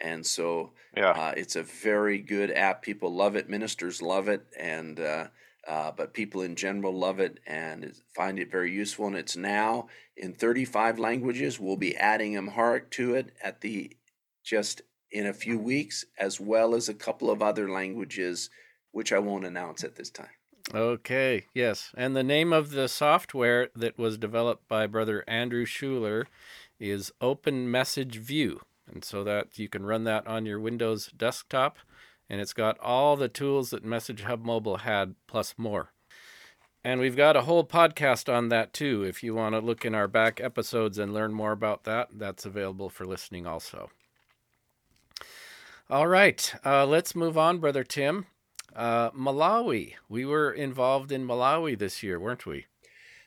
And 0.00 0.26
so 0.26 0.72
Yeah. 0.96 1.10
uh, 1.10 1.34
it's 1.36 1.56
a 1.56 1.62
very 1.62 2.18
good 2.18 2.50
app. 2.50 2.82
People 2.82 3.14
love 3.14 3.36
it. 3.36 3.48
Ministers 3.48 4.02
love 4.02 4.28
it, 4.28 4.44
and 4.58 4.98
uh, 4.98 5.28
uh, 5.66 5.92
but 5.92 6.12
people 6.12 6.42
in 6.42 6.56
general 6.56 6.92
love 6.92 7.20
it 7.20 7.38
and 7.46 7.94
find 8.14 8.38
it 8.40 8.50
very 8.50 8.72
useful. 8.72 9.06
And 9.06 9.16
it's 9.16 9.36
now 9.36 9.88
in 10.16 10.34
35 10.34 10.98
languages. 10.98 11.60
We'll 11.60 11.76
be 11.76 11.96
adding 11.96 12.36
Amharic 12.36 12.90
to 12.92 13.14
it 13.14 13.32
at 13.42 13.60
the 13.60 13.96
just 14.42 14.82
in 15.12 15.26
a 15.26 15.32
few 15.32 15.58
weeks, 15.58 16.04
as 16.18 16.40
well 16.40 16.74
as 16.74 16.88
a 16.88 16.94
couple 16.94 17.30
of 17.30 17.42
other 17.42 17.70
languages, 17.70 18.50
which 18.90 19.12
I 19.12 19.18
won't 19.20 19.46
announce 19.46 19.84
at 19.84 19.94
this 19.94 20.10
time. 20.10 20.30
Okay, 20.74 21.44
yes. 21.52 21.90
And 21.96 22.16
the 22.16 22.22
name 22.22 22.52
of 22.52 22.70
the 22.70 22.88
software 22.88 23.68
that 23.76 23.98
was 23.98 24.16
developed 24.16 24.66
by 24.68 24.86
Brother 24.86 25.22
Andrew 25.28 25.66
Schuler 25.66 26.26
is 26.80 27.12
Open 27.20 27.70
Message 27.70 28.16
View. 28.16 28.62
And 28.90 29.04
so 29.04 29.22
that 29.22 29.58
you 29.58 29.68
can 29.68 29.84
run 29.84 30.04
that 30.04 30.26
on 30.26 30.46
your 30.46 30.58
Windows 30.58 31.10
desktop. 31.14 31.78
And 32.30 32.40
it's 32.40 32.54
got 32.54 32.78
all 32.80 33.16
the 33.16 33.28
tools 33.28 33.68
that 33.70 33.84
Message 33.84 34.22
Hub 34.22 34.44
Mobile 34.44 34.78
had, 34.78 35.14
plus 35.26 35.54
more. 35.58 35.92
And 36.82 37.00
we've 37.00 37.16
got 37.16 37.36
a 37.36 37.42
whole 37.42 37.64
podcast 37.64 38.32
on 38.32 38.48
that 38.48 38.72
too. 38.72 39.04
If 39.04 39.22
you 39.22 39.34
want 39.34 39.54
to 39.54 39.60
look 39.60 39.84
in 39.84 39.94
our 39.94 40.08
back 40.08 40.40
episodes 40.40 40.98
and 40.98 41.12
learn 41.12 41.34
more 41.34 41.52
about 41.52 41.84
that, 41.84 42.08
that's 42.14 42.46
available 42.46 42.88
for 42.88 43.04
listening 43.04 43.46
also. 43.46 43.90
All 45.90 46.08
right, 46.08 46.54
uh, 46.64 46.86
let's 46.86 47.14
move 47.14 47.36
on, 47.36 47.58
Brother 47.58 47.84
Tim. 47.84 48.26
Uh, 48.74 49.10
Malawi. 49.10 49.94
We 50.08 50.24
were 50.24 50.50
involved 50.50 51.12
in 51.12 51.26
Malawi 51.26 51.78
this 51.78 52.02
year, 52.02 52.18
weren't 52.18 52.46
we? 52.46 52.66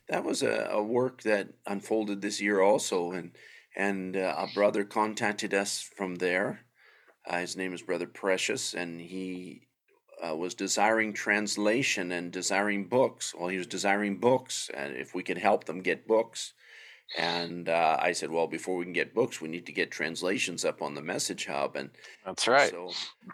That 0.09 0.23
was 0.23 0.43
a, 0.43 0.67
a 0.71 0.83
work 0.83 1.23
that 1.23 1.49
unfolded 1.65 2.21
this 2.21 2.41
year 2.41 2.61
also, 2.61 3.11
and 3.11 3.31
and 3.75 4.15
uh, 4.15 4.35
a 4.37 4.47
brother 4.53 4.83
contacted 4.83 5.53
us 5.53 5.81
from 5.81 6.15
there. 6.15 6.61
Uh, 7.27 7.39
his 7.39 7.57
name 7.57 7.73
is 7.73 7.81
Brother 7.81 8.07
Precious, 8.07 8.73
and 8.73 9.01
he 9.01 9.67
uh, 10.25 10.35
was 10.35 10.53
desiring 10.53 11.13
translation 11.13 12.11
and 12.11 12.31
desiring 12.31 12.87
books. 12.87 13.33
Well, 13.37 13.49
he 13.49 13.57
was 13.57 13.67
desiring 13.67 14.19
books, 14.19 14.69
and 14.73 14.95
if 14.95 15.13
we 15.13 15.23
could 15.23 15.39
help 15.39 15.65
them 15.65 15.81
get 15.81 16.07
books. 16.07 16.53
And 17.17 17.69
uh, 17.69 17.97
I 17.99 18.13
said, 18.13 18.31
well, 18.31 18.47
before 18.47 18.77
we 18.77 18.85
can 18.85 18.93
get 18.93 19.13
books, 19.13 19.39
we 19.39 19.49
need 19.49 19.67
to 19.67 19.71
get 19.71 19.91
translations 19.91 20.65
up 20.65 20.81
on 20.81 20.95
the 20.95 21.01
Message 21.01 21.45
Hub. 21.45 21.75
And 21.75 21.91
that's 22.25 22.47
right. 22.47 22.71
So 22.71 22.91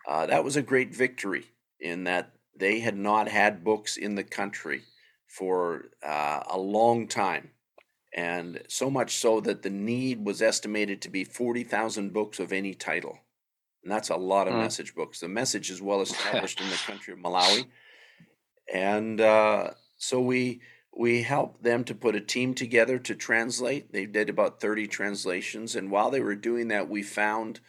uh, 0.07 0.25
that 0.25 0.43
was 0.43 0.57
a 0.57 0.61
great 0.61 0.93
victory 0.93 1.45
in 1.81 2.05
that 2.05 2.31
they 2.55 2.79
had 2.79 2.95
not 2.95 3.27
had 3.27 3.63
books 3.63 3.97
in 3.97 4.15
the 4.15 4.23
country 4.23 4.83
for 5.27 5.85
uh, 6.05 6.43
a 6.49 6.59
long 6.59 7.07
time. 7.07 7.51
And 8.13 8.61
so 8.67 8.89
much 8.89 9.15
so 9.15 9.39
that 9.41 9.61
the 9.61 9.69
need 9.69 10.25
was 10.25 10.41
estimated 10.41 11.01
to 11.01 11.09
be 11.09 11.23
40,000 11.23 12.11
books 12.11 12.39
of 12.39 12.51
any 12.51 12.73
title. 12.73 13.17
And 13.83 13.91
that's 13.91 14.09
a 14.09 14.17
lot 14.17 14.47
of 14.47 14.53
mm. 14.53 14.59
message 14.59 14.93
books. 14.93 15.21
The 15.21 15.29
message 15.29 15.69
is 15.69 15.81
well 15.81 16.01
established 16.07 16.61
in 16.61 16.69
the 16.69 16.75
country 16.85 17.13
of 17.13 17.19
Malawi. 17.19 17.65
And 18.71 19.19
uh, 19.19 19.71
so 19.97 20.21
we 20.21 20.61
we 20.93 21.23
helped 21.23 21.63
them 21.63 21.85
to 21.85 21.95
put 21.95 22.17
a 22.17 22.21
team 22.21 22.53
together 22.53 22.99
to 22.99 23.15
translate. 23.15 23.93
They 23.93 24.05
did 24.05 24.29
about 24.29 24.59
30 24.59 24.87
translations. 24.87 25.75
And 25.77 25.89
while 25.89 26.11
they 26.11 26.19
were 26.19 26.35
doing 26.35 26.67
that, 26.67 26.89
we 26.89 27.01
found 27.01 27.61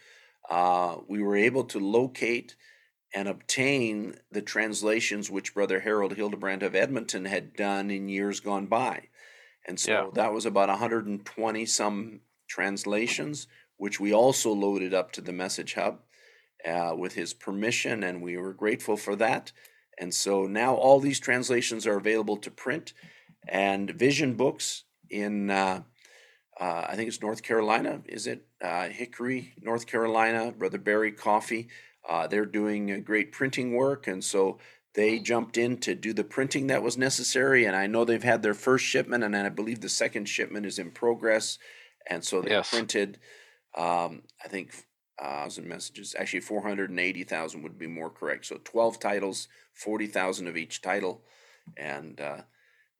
uh, 0.49 0.97
we 1.07 1.23
were 1.23 1.37
able 1.37 1.63
to 1.65 1.79
locate 1.79 2.57
and 3.13 3.27
obtain 3.27 4.15
the 4.31 4.41
translations 4.41 5.29
which 5.29 5.53
Brother 5.53 5.81
Harold 5.81 6.15
Hildebrand 6.15 6.63
of 6.63 6.75
Edmonton 6.75 7.25
had 7.25 7.55
done 7.55 7.91
in 7.91 8.09
years 8.09 8.39
gone 8.39 8.65
by. 8.65 9.03
And 9.65 9.79
so 9.79 9.91
yeah. 9.91 10.09
that 10.15 10.33
was 10.33 10.45
about 10.45 10.69
120 10.69 11.65
some 11.65 12.21
translations, 12.47 13.47
which 13.77 13.99
we 13.99 14.13
also 14.13 14.51
loaded 14.51 14.93
up 14.93 15.11
to 15.13 15.21
the 15.21 15.31
Message 15.31 15.75
Hub 15.75 15.99
uh, 16.67 16.95
with 16.97 17.13
his 17.13 17.33
permission, 17.33 18.03
and 18.03 18.21
we 18.21 18.37
were 18.37 18.53
grateful 18.53 18.97
for 18.97 19.15
that. 19.17 19.51
And 19.99 20.13
so 20.13 20.47
now 20.47 20.75
all 20.75 20.99
these 20.99 21.19
translations 21.19 21.85
are 21.85 21.97
available 21.97 22.37
to 22.37 22.51
print, 22.51 22.93
and 23.47 23.91
Vision 23.91 24.33
Books 24.33 24.83
in, 25.09 25.51
uh, 25.51 25.83
uh, 26.59 26.85
I 26.89 26.95
think 26.95 27.07
it's 27.07 27.21
North 27.21 27.43
Carolina, 27.43 28.01
is 28.05 28.25
it? 28.25 28.47
Uh, 28.61 28.89
Hickory, 28.89 29.53
North 29.61 29.85
Carolina, 29.85 30.51
Brother 30.51 30.79
Barry 30.79 31.11
Coffee 31.11 31.67
uh, 32.09 32.27
they're 32.27 32.45
doing 32.45 33.03
great 33.03 33.31
printing 33.31 33.73
work, 33.73 34.07
and 34.07 34.23
so 34.23 34.59
they 34.93 35.19
jumped 35.19 35.57
in 35.57 35.77
to 35.77 35.95
do 35.95 36.13
the 36.13 36.23
printing 36.23 36.67
that 36.67 36.83
was 36.83 36.97
necessary. 36.97 37.65
And 37.65 37.75
I 37.75 37.87
know 37.87 38.05
they've 38.05 38.21
had 38.21 38.43
their 38.43 38.53
first 38.53 38.85
shipment, 38.85 39.23
and 39.23 39.35
I 39.35 39.49
believe 39.49 39.81
the 39.81 39.89
second 39.89 40.25
shipment 40.25 40.65
is 40.65 40.79
in 40.79 40.91
progress. 40.91 41.57
And 42.09 42.23
so 42.23 42.41
they 42.41 42.51
yes. 42.51 42.69
printed, 42.69 43.19
um, 43.75 44.23
I 44.43 44.47
think, 44.49 44.73
thousand 45.19 45.67
messages. 45.67 46.15
Actually, 46.17 46.41
four 46.41 46.61
hundred 46.61 46.89
and 46.89 46.99
eighty 46.99 47.23
thousand 47.23 47.63
would 47.63 47.77
be 47.77 47.87
more 47.87 48.09
correct. 48.09 48.45
So 48.45 48.59
twelve 48.63 48.99
titles, 48.99 49.47
forty 49.73 50.07
thousand 50.07 50.47
of 50.47 50.57
each 50.57 50.81
title, 50.81 51.23
and 51.77 52.19
uh, 52.19 52.41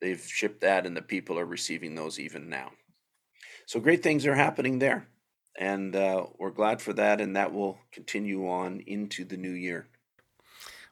they've 0.02 0.22
shipped 0.22 0.62
that, 0.62 0.86
and 0.86 0.96
the 0.96 1.02
people 1.02 1.38
are 1.38 1.46
receiving 1.46 1.96
those 1.96 2.20
even 2.20 2.50
now. 2.50 2.72
So 3.66 3.80
great 3.80 4.04
things 4.04 4.26
are 4.26 4.36
happening 4.36 4.80
there 4.80 5.08
and 5.58 5.96
uh, 5.96 6.26
we're 6.38 6.52
glad 6.52 6.82
for 6.82 6.94
that, 6.94 7.22
and 7.22 7.36
that 7.36 7.54
will 7.54 7.78
continue 7.92 8.48
on 8.48 8.82
into 8.88 9.26
the 9.26 9.38
new 9.38 9.52
year. 9.52 9.88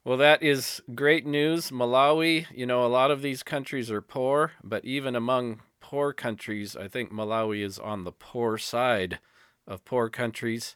Well, 0.03 0.17
that 0.17 0.41
is 0.41 0.81
great 0.95 1.27
news. 1.27 1.69
Malawi, 1.69 2.47
you 2.51 2.65
know, 2.65 2.83
a 2.83 2.87
lot 2.87 3.11
of 3.11 3.21
these 3.21 3.43
countries 3.43 3.91
are 3.91 4.01
poor, 4.01 4.53
but 4.63 4.83
even 4.83 5.15
among 5.15 5.61
poor 5.79 6.11
countries, 6.11 6.75
I 6.75 6.87
think 6.87 7.11
Malawi 7.11 7.63
is 7.63 7.77
on 7.77 8.03
the 8.03 8.11
poor 8.11 8.57
side 8.57 9.19
of 9.67 9.85
poor 9.85 10.09
countries, 10.09 10.75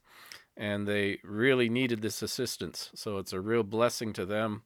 and 0.55 0.87
they 0.87 1.19
really 1.23 1.69
needed 1.69 2.01
this 2.01 2.21
assistance. 2.21 2.91
So 2.93 3.17
it's 3.17 3.33
a 3.33 3.41
real 3.41 3.63
blessing 3.63 4.13
to 4.13 4.25
them 4.25 4.61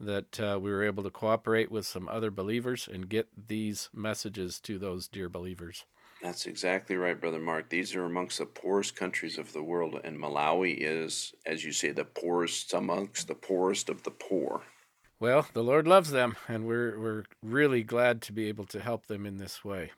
that 0.00 0.40
uh, 0.40 0.58
we 0.60 0.70
were 0.70 0.84
able 0.84 1.02
to 1.02 1.10
cooperate 1.10 1.70
with 1.70 1.84
some 1.84 2.08
other 2.08 2.30
believers 2.30 2.88
and 2.90 3.08
get 3.08 3.28
these 3.48 3.90
messages 3.92 4.60
to 4.60 4.78
those 4.78 5.08
dear 5.08 5.28
believers. 5.28 5.84
That's 6.22 6.46
exactly 6.46 6.96
right, 6.96 7.20
Brother 7.20 7.38
Mark. 7.38 7.68
These 7.68 7.94
are 7.94 8.04
amongst 8.04 8.38
the 8.38 8.46
poorest 8.46 8.96
countries 8.96 9.38
of 9.38 9.52
the 9.52 9.62
world, 9.62 10.00
and 10.02 10.18
Malawi 10.18 10.76
is, 10.78 11.32
as 11.46 11.64
you 11.64 11.72
say, 11.72 11.92
the 11.92 12.04
poorest 12.04 12.74
amongst 12.74 13.28
the 13.28 13.36
poorest 13.36 13.88
of 13.88 14.02
the 14.02 14.10
poor. 14.10 14.62
Well, 15.20 15.46
the 15.52 15.62
Lord 15.62 15.86
loves 15.86 16.10
them, 16.10 16.36
and 16.48 16.66
we're 16.66 16.98
we're 16.98 17.24
really 17.42 17.82
glad 17.84 18.20
to 18.22 18.32
be 18.32 18.48
able 18.48 18.66
to 18.66 18.80
help 18.80 19.06
them 19.06 19.26
in 19.26 19.38
this 19.38 19.64
way. 19.64 19.92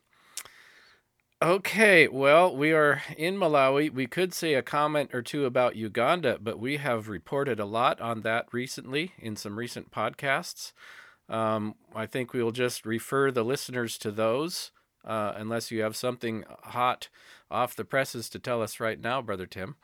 Okay, 1.43 2.07
well, 2.07 2.55
we 2.55 2.73
are 2.73 3.01
in 3.17 3.37
Malawi. 3.37 3.91
We 3.91 4.07
could 4.07 4.35
say 4.35 4.53
a 4.53 4.63
comment 4.63 5.15
or 5.15 5.23
two 5.23 5.47
about 5.47 5.75
Uganda, 5.75 6.39
but 6.39 6.59
we 6.59 6.77
have 6.77 7.09
reported 7.09 7.59
a 7.59 7.65
lot 7.65 7.99
on 7.99 8.21
that 8.23 8.47
recently 8.53 9.13
in 9.19 9.37
some 9.37 9.59
recent 9.59 9.91
podcasts. 9.91 10.73
Um, 11.31 11.77
I 11.95 12.05
think 12.05 12.35
we 12.35 12.43
will 12.43 12.53
just 12.53 12.85
refer 12.85 13.31
the 13.31 13.45
listeners 13.45 13.97
to 13.99 14.11
those 14.11 14.71
uh, 15.05 15.33
unless 15.37 15.71
you 15.71 15.83
have 15.83 15.97
something 15.97 16.45
hot 16.63 17.09
off 17.51 17.77
the 17.77 17.85
presses 17.85 18.29
to 18.31 18.39
tell 18.39 18.63
us 18.63 18.81
right 18.81 19.01
now, 19.01 19.21
Brother 19.23 19.47
Tim. 19.47 19.77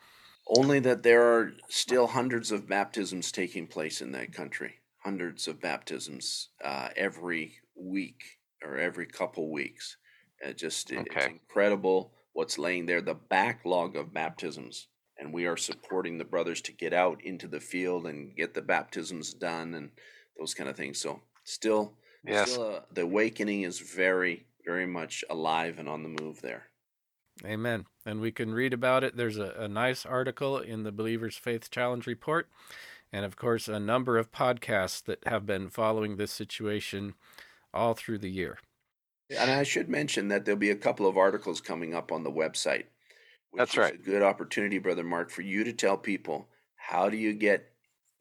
Only 0.47 0.79
that 0.79 1.03
there 1.03 1.23
are 1.23 1.53
still 1.67 2.07
hundreds 2.07 2.51
of 2.51 2.67
baptisms 2.67 3.31
taking 3.31 3.67
place 3.67 4.01
in 4.01 4.13
that 4.13 4.31
country. 4.31 4.75
Hundreds 5.03 5.47
of 5.47 5.61
baptisms 5.61 6.49
uh, 6.63 6.89
every 6.95 7.55
week 7.75 8.23
or 8.63 8.77
every 8.77 9.05
couple 9.05 9.51
weeks. 9.51 9.97
It 10.39 10.57
just 10.57 10.91
okay. 10.91 11.03
it's 11.05 11.25
incredible 11.25 12.13
what's 12.33 12.57
laying 12.57 12.85
there. 12.85 13.01
The 13.01 13.15
backlog 13.15 13.95
of 13.95 14.13
baptisms, 14.13 14.87
and 15.17 15.33
we 15.33 15.47
are 15.47 15.57
supporting 15.57 16.17
the 16.17 16.25
brothers 16.25 16.61
to 16.61 16.71
get 16.71 16.93
out 16.93 17.23
into 17.23 17.47
the 17.47 17.59
field 17.59 18.05
and 18.05 18.35
get 18.35 18.53
the 18.53 18.61
baptisms 18.61 19.33
done 19.33 19.73
and 19.73 19.89
those 20.37 20.53
kind 20.53 20.69
of 20.69 20.77
things. 20.77 20.99
So 20.99 21.21
still, 21.43 21.93
yes. 22.23 22.51
still 22.51 22.75
uh, 22.75 22.79
the 22.93 23.01
awakening 23.01 23.63
is 23.63 23.79
very 23.79 24.45
very 24.67 24.85
much 24.85 25.23
alive 25.29 25.79
and 25.79 25.87
on 25.87 26.03
the 26.03 26.21
move 26.21 26.41
there. 26.41 26.67
Amen. 27.45 27.85
And 28.05 28.19
we 28.19 28.31
can 28.31 28.53
read 28.53 28.73
about 28.73 29.03
it. 29.03 29.15
There's 29.15 29.37
a, 29.37 29.53
a 29.57 29.67
nice 29.67 30.05
article 30.05 30.57
in 30.57 30.83
the 30.83 30.91
Believer's 30.91 31.37
Faith 31.37 31.71
Challenge 31.71 32.05
report. 32.05 32.49
And 33.13 33.23
of 33.23 33.37
course, 33.37 33.67
a 33.67 33.79
number 33.79 34.17
of 34.17 34.31
podcasts 34.31 35.01
that 35.05 35.25
have 35.25 35.45
been 35.45 35.69
following 35.69 36.17
this 36.17 36.31
situation 36.31 37.13
all 37.73 37.93
through 37.93 38.17
the 38.17 38.29
year. 38.29 38.57
And 39.29 39.51
I 39.51 39.63
should 39.63 39.87
mention 39.87 40.27
that 40.29 40.45
there'll 40.45 40.59
be 40.59 40.71
a 40.71 40.75
couple 40.75 41.07
of 41.07 41.17
articles 41.17 41.61
coming 41.61 41.93
up 41.93 42.11
on 42.11 42.23
the 42.23 42.31
website. 42.31 42.85
That's 43.53 43.77
right. 43.77 43.93
a 43.93 43.97
good 43.97 44.23
opportunity, 44.23 44.77
Brother 44.77 45.03
Mark, 45.03 45.29
for 45.29 45.41
you 45.41 45.63
to 45.63 45.73
tell 45.73 45.97
people 45.97 46.49
how 46.75 47.09
do 47.09 47.17
you 47.17 47.33
get 47.33 47.71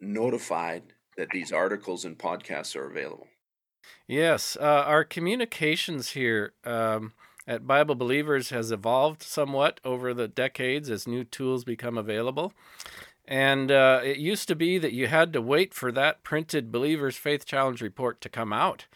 notified 0.01 0.83
that 1.17 1.31
these 1.31 1.53
articles 1.53 2.05
and 2.05 2.19
podcasts 2.19 2.77
are 2.77 2.89
available. 2.89 3.27
Yes, 4.07 4.57
uh, 4.61 4.85
our 4.87 5.05
communications 5.05 6.11
here 6.11 6.53
um, 6.65 7.13
at 7.47 7.67
Bible 7.67 7.95
Believers 7.95 8.51
has 8.51 8.71
evolved 8.71 9.23
somewhat 9.23 9.81
over 9.85 10.13
the 10.15 10.29
decades 10.29 10.91
as 10.91 11.07
new 11.07 11.25
tools 11.25 11.65
become 11.65 11.99
available. 11.99 12.53
And 13.29 13.73
uh, 13.73 14.01
it 14.05 14.19
used 14.19 14.47
to 14.49 14.55
be 14.55 14.79
that 14.79 14.93
you 14.93 15.09
had 15.09 15.33
to 15.33 15.43
wait 15.43 15.75
for 15.75 15.91
that 15.93 16.23
printed 16.23 16.71
Believers 16.71 17.17
Faith 17.17 17.45
Challenge 17.45 17.83
report 17.83 18.21
to 18.21 18.29
come 18.29 18.53
out 18.53 18.87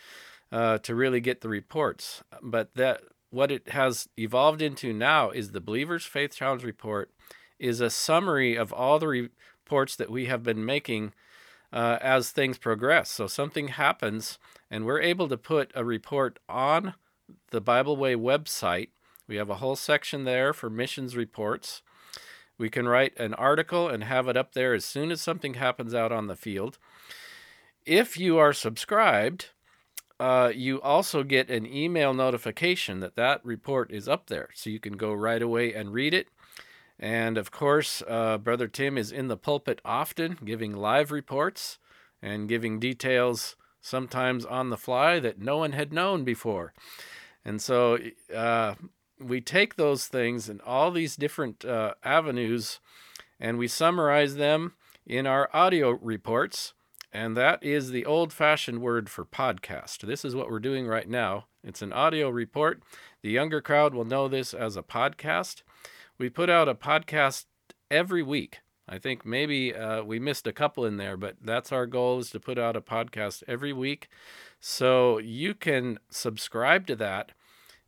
uh, 0.52 0.78
to 0.78 0.94
really 0.94 1.20
get 1.20 1.40
the 1.40 1.48
reports. 1.48 2.22
But 2.40 2.74
that 2.74 3.02
what 3.30 3.50
it 3.50 3.70
has 3.70 4.08
evolved 4.16 4.62
into 4.62 4.92
now 4.92 5.30
is 5.30 5.50
the 5.50 5.60
Believers 5.60 6.04
Faith 6.04 6.34
Challenge 6.34 6.64
report 6.64 7.10
is 7.58 7.80
a 7.80 7.90
summary 7.90 8.56
of 8.56 8.72
all 8.72 8.98
the 8.98 9.08
reports 9.08 9.96
that 9.96 10.10
we 10.10 10.26
have 10.26 10.42
been 10.42 10.64
making 10.64 11.12
uh, 11.72 11.98
as 12.00 12.30
things 12.30 12.58
progress. 12.58 13.10
So 13.10 13.26
something 13.26 13.68
happens 13.68 14.38
and 14.70 14.84
we're 14.84 15.00
able 15.00 15.28
to 15.28 15.36
put 15.36 15.72
a 15.74 15.84
report 15.84 16.38
on 16.48 16.94
the 17.50 17.60
Bible 17.60 17.96
Way 17.96 18.14
website. 18.14 18.88
We 19.26 19.36
have 19.36 19.50
a 19.50 19.56
whole 19.56 19.76
section 19.76 20.24
there 20.24 20.52
for 20.52 20.70
missions 20.70 21.16
reports. 21.16 21.82
We 22.58 22.70
can 22.70 22.88
write 22.88 23.18
an 23.18 23.34
article 23.34 23.88
and 23.88 24.04
have 24.04 24.28
it 24.28 24.36
up 24.36 24.52
there 24.52 24.74
as 24.74 24.84
soon 24.84 25.10
as 25.10 25.20
something 25.20 25.54
happens 25.54 25.94
out 25.94 26.12
on 26.12 26.26
the 26.26 26.36
field. 26.36 26.78
If 27.86 28.18
you 28.18 28.38
are 28.38 28.52
subscribed, 28.52 29.46
uh, 30.20 30.52
you 30.54 30.82
also 30.82 31.22
get 31.22 31.48
an 31.48 31.66
email 31.66 32.12
notification 32.12 33.00
that 33.00 33.16
that 33.16 33.44
report 33.44 33.90
is 33.90 34.06
up 34.06 34.26
there. 34.26 34.50
So 34.52 34.68
you 34.68 34.78
can 34.78 34.98
go 34.98 35.14
right 35.14 35.40
away 35.40 35.72
and 35.72 35.94
read 35.94 36.12
it. 36.12 36.28
And 36.98 37.38
of 37.38 37.50
course, 37.50 38.02
uh, 38.06 38.36
Brother 38.36 38.68
Tim 38.68 38.98
is 38.98 39.10
in 39.10 39.28
the 39.28 39.38
pulpit 39.38 39.80
often, 39.82 40.36
giving 40.44 40.76
live 40.76 41.10
reports 41.10 41.78
and 42.20 42.46
giving 42.46 42.78
details 42.78 43.56
sometimes 43.80 44.44
on 44.44 44.70
the 44.70 44.76
fly 44.76 45.18
that 45.20 45.40
no 45.40 45.58
one 45.58 45.72
had 45.72 45.92
known 45.92 46.24
before. 46.24 46.72
And 47.44 47.60
so 47.60 47.98
uh, 48.34 48.74
we 49.18 49.40
take 49.40 49.76
those 49.76 50.06
things 50.06 50.48
and 50.48 50.60
all 50.62 50.90
these 50.90 51.16
different 51.16 51.64
uh, 51.64 51.94
avenues 52.04 52.80
and 53.38 53.58
we 53.58 53.68
summarize 53.68 54.36
them 54.36 54.74
in 55.06 55.26
our 55.26 55.48
audio 55.52 55.90
reports. 55.90 56.74
And 57.12 57.36
that 57.36 57.62
is 57.62 57.90
the 57.90 58.06
old 58.06 58.32
fashioned 58.32 58.80
word 58.80 59.08
for 59.08 59.24
podcast. 59.24 60.00
This 60.00 60.24
is 60.24 60.36
what 60.36 60.48
we're 60.50 60.60
doing 60.60 60.86
right 60.86 61.08
now. 61.08 61.46
It's 61.64 61.82
an 61.82 61.92
audio 61.92 62.28
report. 62.28 62.82
The 63.22 63.30
younger 63.30 63.60
crowd 63.60 63.94
will 63.94 64.04
know 64.04 64.28
this 64.28 64.54
as 64.54 64.76
a 64.76 64.82
podcast. 64.82 65.62
We 66.18 66.30
put 66.30 66.48
out 66.48 66.68
a 66.68 66.74
podcast 66.74 67.46
every 67.90 68.22
week. 68.22 68.60
I 68.92 68.98
think 68.98 69.24
maybe 69.24 69.72
uh, 69.72 70.02
we 70.02 70.18
missed 70.18 70.48
a 70.48 70.52
couple 70.52 70.84
in 70.84 70.96
there, 70.96 71.16
but 71.16 71.36
that's 71.40 71.70
our 71.70 71.86
goal 71.86 72.18
is 72.18 72.30
to 72.30 72.40
put 72.40 72.58
out 72.58 72.74
a 72.74 72.80
podcast 72.80 73.44
every 73.46 73.72
week. 73.72 74.08
So 74.58 75.18
you 75.18 75.54
can 75.54 76.00
subscribe 76.10 76.88
to 76.88 76.96
that 76.96 77.30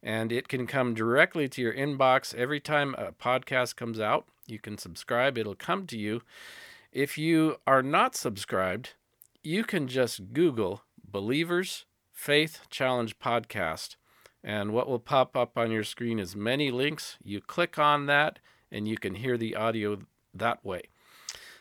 and 0.00 0.30
it 0.30 0.46
can 0.46 0.64
come 0.64 0.94
directly 0.94 1.48
to 1.48 1.60
your 1.60 1.74
inbox 1.74 2.32
every 2.36 2.60
time 2.60 2.94
a 2.96 3.10
podcast 3.10 3.74
comes 3.74 3.98
out. 3.98 4.26
You 4.46 4.60
can 4.60 4.78
subscribe, 4.78 5.36
it'll 5.36 5.56
come 5.56 5.88
to 5.88 5.98
you. 5.98 6.22
If 6.92 7.18
you 7.18 7.56
are 7.66 7.82
not 7.82 8.14
subscribed, 8.14 8.90
you 9.42 9.64
can 9.64 9.88
just 9.88 10.32
Google 10.32 10.82
Believers 11.04 11.84
Faith 12.12 12.60
Challenge 12.70 13.18
Podcast. 13.18 13.96
And 14.44 14.72
what 14.72 14.88
will 14.88 15.00
pop 15.00 15.36
up 15.36 15.58
on 15.58 15.72
your 15.72 15.84
screen 15.84 16.20
is 16.20 16.36
many 16.36 16.70
links. 16.70 17.16
You 17.24 17.40
click 17.40 17.76
on 17.76 18.06
that 18.06 18.38
and 18.70 18.86
you 18.86 18.96
can 18.96 19.16
hear 19.16 19.36
the 19.36 19.56
audio 19.56 19.98
that 20.32 20.64
way. 20.64 20.91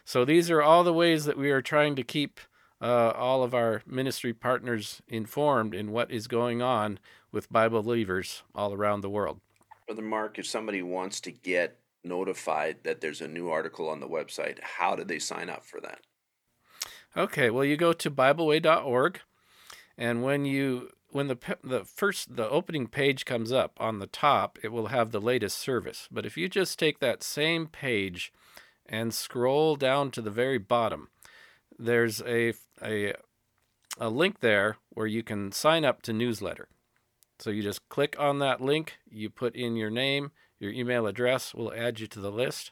So 0.06 0.26
these 0.26 0.50
are 0.50 0.62
all 0.62 0.84
the 0.84 0.94
ways 0.94 1.26
that 1.26 1.38
we 1.38 1.52
are 1.52 1.62
trying 1.62 1.96
to 1.96 2.04
keep 2.04 2.40
uh, 2.82 3.12
all 3.16 3.44
of 3.44 3.54
our 3.54 3.84
ministry 3.86 4.34
partners 4.34 5.02
informed 5.08 5.76
in 5.76 5.92
what 5.92 6.12
is 6.12 6.28
going 6.28 6.62
on 6.62 7.00
with 7.32 7.52
Bible 7.52 7.84
believers 7.84 8.44
all 8.56 8.74
around 8.74 9.02
the 9.02 9.10
world. 9.10 9.40
Brother 9.88 10.02
Mark, 10.02 10.40
if 10.40 10.48
somebody 10.48 10.82
wants 10.82 11.20
to 11.22 11.32
get 11.32 11.80
notified 12.04 12.78
that 12.84 13.02
there's 13.02 13.22
a 13.22 13.28
new 13.28 13.50
article 13.50 13.90
on 13.90 14.00
the 14.00 14.08
website, 14.08 14.60
how 14.62 14.96
do 14.96 15.04
they 15.04 15.20
sign 15.20 15.50
up 15.50 15.66
for 15.66 15.80
that? 15.82 16.02
Okay, 17.16 17.50
well, 17.50 17.66
you 17.66 17.78
go 17.78 17.94
to 17.94 18.10
BibleWay.org, 18.10 19.20
and 19.98 20.24
when 20.24 20.46
you 20.46 20.90
when 21.10 21.28
the 21.28 21.38
the 21.62 21.84
first 21.84 22.38
the 22.38 22.50
opening 22.50 22.88
page 22.88 23.26
comes 23.26 23.52
up 23.52 23.74
on 23.80 24.00
the 24.00 24.08
top, 24.08 24.58
it 24.64 24.72
will 24.72 24.88
have 24.88 25.12
the 25.12 25.20
latest 25.20 25.58
service. 25.58 26.08
But 26.10 26.26
if 26.26 26.38
you 26.38 26.48
just 26.48 26.80
take 26.80 27.00
that 27.00 27.22
same 27.22 27.68
page 27.68 28.32
and 28.92 29.14
scroll 29.14 29.78
down 29.78 30.12
to 30.12 30.22
the 30.22 30.30
very 30.30 30.60
bottom, 30.60 31.08
there's 31.80 32.22
a 32.22 32.54
a 32.84 33.14
a 33.98 34.10
link 34.10 34.42
there 34.42 34.78
where 34.90 35.08
you 35.08 35.24
can 35.24 35.52
sign 35.52 35.86
up 35.86 36.02
to 36.04 36.14
newsletter. 36.14 36.68
So 37.40 37.50
you 37.50 37.64
just 37.64 37.88
click 37.90 38.16
on 38.20 38.40
that 38.40 38.62
link, 38.62 38.98
you 39.10 39.30
put 39.30 39.56
in 39.56 39.76
your 39.76 39.90
name, 39.90 40.32
your 40.60 40.72
email 40.72 41.08
address, 41.08 41.54
we'll 41.56 41.74
add 41.74 42.00
you 42.00 42.08
to 42.08 42.20
the 42.20 42.32
list, 42.32 42.72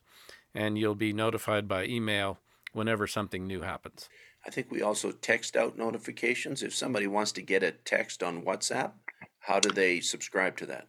and 0.53 0.77
you'll 0.77 0.95
be 0.95 1.13
notified 1.13 1.67
by 1.67 1.85
email 1.85 2.39
whenever 2.73 3.07
something 3.07 3.47
new 3.47 3.61
happens. 3.61 4.09
I 4.45 4.51
think 4.51 4.71
we 4.71 4.81
also 4.81 5.11
text 5.11 5.55
out 5.55 5.77
notifications. 5.77 6.61
If 6.61 6.75
somebody 6.75 7.07
wants 7.07 7.31
to 7.33 7.41
get 7.41 7.63
a 7.63 7.71
text 7.71 8.21
on 8.21 8.43
WhatsApp, 8.43 8.91
how 9.39 9.59
do 9.59 9.69
they 9.69 9.99
subscribe 10.01 10.55
to 10.57 10.65
that? 10.67 10.87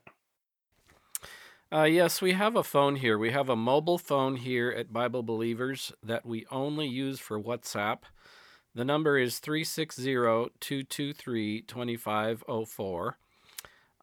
Uh, 1.73 1.85
yes, 1.85 2.21
we 2.21 2.33
have 2.33 2.57
a 2.57 2.65
phone 2.65 2.97
here. 2.97 3.17
We 3.17 3.31
have 3.31 3.49
a 3.49 3.55
mobile 3.55 3.99
phone 3.99 4.35
here 4.35 4.73
at 4.73 4.93
Bible 4.93 5.23
Believers 5.23 5.93
that 6.03 6.27
we 6.27 6.45
only 6.51 6.89
use 6.89 7.21
for 7.21 7.41
WhatsApp. 7.41 7.99
The 8.75 8.85
number 8.85 9.17
is 9.17 9.39
360 9.39 10.03
223 10.59 11.63
2504. 11.63 13.19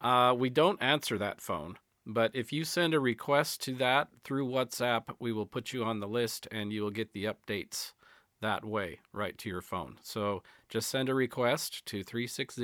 Uh, 0.00 0.34
we 0.38 0.48
don't 0.48 0.82
answer 0.82 1.18
that 1.18 1.42
phone, 1.42 1.76
but 2.06 2.30
if 2.32 2.54
you 2.54 2.64
send 2.64 2.94
a 2.94 3.00
request 3.00 3.62
to 3.64 3.74
that 3.74 4.08
through 4.24 4.48
WhatsApp, 4.48 5.02
we 5.20 5.30
will 5.30 5.44
put 5.44 5.74
you 5.74 5.84
on 5.84 6.00
the 6.00 6.08
list 6.08 6.48
and 6.50 6.72
you 6.72 6.80
will 6.80 6.90
get 6.90 7.12
the 7.12 7.24
updates 7.24 7.92
that 8.40 8.64
way 8.64 9.00
right 9.12 9.36
to 9.36 9.50
your 9.50 9.60
phone. 9.60 9.98
So 10.02 10.42
just 10.70 10.88
send 10.88 11.10
a 11.10 11.14
request 11.14 11.84
to 11.84 12.02
360 12.02 12.62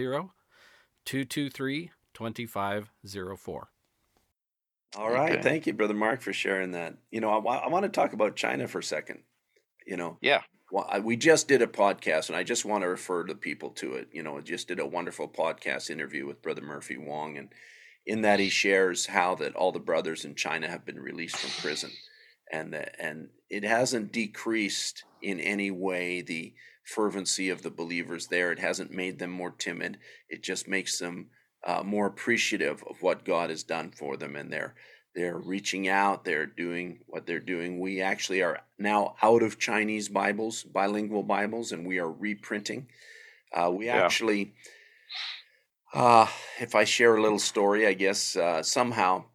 223 1.05 1.91
2504. 2.15 3.74
All 4.97 5.11
right. 5.11 5.33
Okay. 5.33 5.43
Thank 5.43 5.67
you, 5.67 5.73
Brother 5.73 5.95
Mark, 5.95 6.23
for 6.23 6.33
sharing 6.33 6.73
that. 6.73 6.97
You 7.11 7.21
know, 7.21 7.31
I, 7.31 7.57
I 7.57 7.69
want 7.69 7.85
to 7.85 7.89
talk 7.89 8.13
about 8.13 8.37
China 8.37 8.69
for 8.69 8.79
a 8.79 8.85
second. 8.85 9.21
You 9.87 9.97
know, 9.97 10.19
yeah. 10.21 10.43
Well, 10.71 10.87
I, 10.89 11.01
we 11.01 11.17
just 11.17 11.49
did 11.49 11.63
a 11.63 11.67
podcast, 11.67 12.29
and 12.29 12.37
I 12.37 12.43
just 12.43 12.65
want 12.65 12.83
to 12.83 12.89
refer 12.89 13.25
the 13.25 13.35
people 13.35 13.71
to 13.71 13.95
it. 13.95 14.09
You 14.13 14.23
know, 14.23 14.41
just 14.41 14.69
did 14.69 14.81
a 14.81 14.87
wonderful 14.87 15.29
podcast 15.29 15.91
interview 15.91 16.27
with 16.27 16.43
Brother 16.43 16.63
Murphy 16.63 16.97
Wong, 16.97 17.37
and 17.37 17.49
in 18.07 18.23
that 18.23 18.41
he 18.41 18.49
shares 18.49 19.07
how 19.07 19.35
that 19.37 19.55
all 19.57 19.73
the 19.73 19.79
brothers 19.81 20.25
in 20.25 20.35
China 20.35 20.69
have 20.69 20.85
been 20.85 20.99
released 20.99 21.37
from 21.37 21.51
prison, 21.63 21.91
and 22.53 22.75
and 22.99 23.29
it 23.51 23.65
hasn't 23.65 24.13
decreased 24.13 25.05
in 25.23 25.41
any 25.41 25.71
way 25.71 26.23
the 26.23 26.55
fervency 26.85 27.49
of 27.49 27.63
the 27.63 27.71
believers 27.71 28.29
there. 28.29 28.53
It 28.53 28.59
hasn't 28.59 28.91
made 28.91 29.19
them 29.19 29.31
more 29.31 29.51
timid. 29.51 29.99
It 30.29 30.43
just 30.43 30.69
makes 30.69 30.99
them 30.99 31.31
uh, 31.65 31.83
more 31.83 32.07
appreciative 32.07 32.85
of 32.89 33.03
what 33.03 33.25
God 33.25 33.51
has 33.51 33.63
done 33.63 33.91
for 33.91 34.17
them, 34.17 34.37
and 34.37 34.53
they're 34.53 34.75
they're 35.15 35.39
reaching 35.39 35.89
out. 35.89 36.25
They're 36.25 36.47
doing 36.47 36.99
what 37.07 37.25
they're 37.27 37.39
doing. 37.39 37.79
We 37.79 38.01
actually 38.01 38.43
are 38.43 38.61
now 38.79 39.15
out 39.23 39.43
of 39.43 39.59
Chinese 39.59 40.09
Bibles, 40.09 40.65
bilingual 40.65 41.23
Bibles, 41.23 41.71
and 41.73 41.87
we 41.87 41.99
are 41.99 42.11
reprinting. 42.11 42.89
Uh, 43.53 43.71
we 43.71 43.87
yeah. 43.87 44.05
actually, 44.05 44.55
uh, 45.95 46.27
if 46.59 46.75
I 46.75 46.83
share 46.83 47.15
a 47.15 47.23
little 47.23 47.39
story, 47.39 47.87
I 47.87 47.93
guess 47.93 48.35
uh, 48.35 48.65
somehow, 48.65 49.27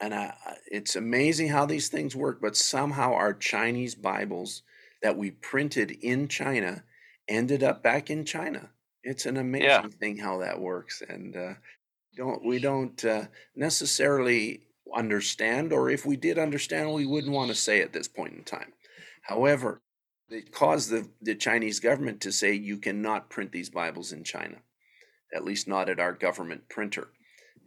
and 0.00 0.14
I, 0.14 0.34
it's 0.70 0.94
amazing 0.94 1.48
how 1.48 1.66
these 1.66 1.88
things 1.88 2.14
work, 2.14 2.40
but 2.40 2.56
somehow 2.56 3.14
our 3.14 3.34
Chinese 3.34 3.96
Bibles 3.96 4.62
that 5.02 5.16
we 5.16 5.32
printed 5.32 5.90
in 5.90 6.28
China 6.28 6.84
ended 7.28 7.64
up 7.64 7.82
back 7.82 8.10
in 8.10 8.24
China. 8.24 8.70
It's 9.06 9.24
an 9.24 9.36
amazing 9.36 9.68
yeah. 9.68 9.86
thing 10.00 10.18
how 10.18 10.38
that 10.38 10.60
works, 10.60 11.00
and 11.08 11.36
uh, 11.36 11.54
don't 12.16 12.44
we 12.44 12.58
don't 12.58 13.02
uh, 13.04 13.26
necessarily 13.54 14.62
understand, 14.92 15.72
or 15.72 15.88
if 15.88 16.04
we 16.04 16.16
did 16.16 16.38
understand, 16.40 16.92
we 16.92 17.06
wouldn't 17.06 17.32
want 17.32 17.48
to 17.48 17.54
say 17.54 17.80
at 17.82 17.92
this 17.92 18.08
point 18.08 18.34
in 18.34 18.42
time. 18.42 18.72
However, 19.22 19.80
it 20.28 20.52
caused 20.52 20.90
the, 20.90 21.08
the 21.22 21.36
Chinese 21.36 21.78
government 21.78 22.20
to 22.22 22.32
say 22.32 22.52
you 22.52 22.78
cannot 22.78 23.30
print 23.30 23.52
these 23.52 23.70
Bibles 23.70 24.10
in 24.10 24.24
China, 24.24 24.56
at 25.32 25.44
least 25.44 25.68
not 25.68 25.88
at 25.88 26.00
our 26.00 26.12
government 26.12 26.68
printer, 26.68 27.08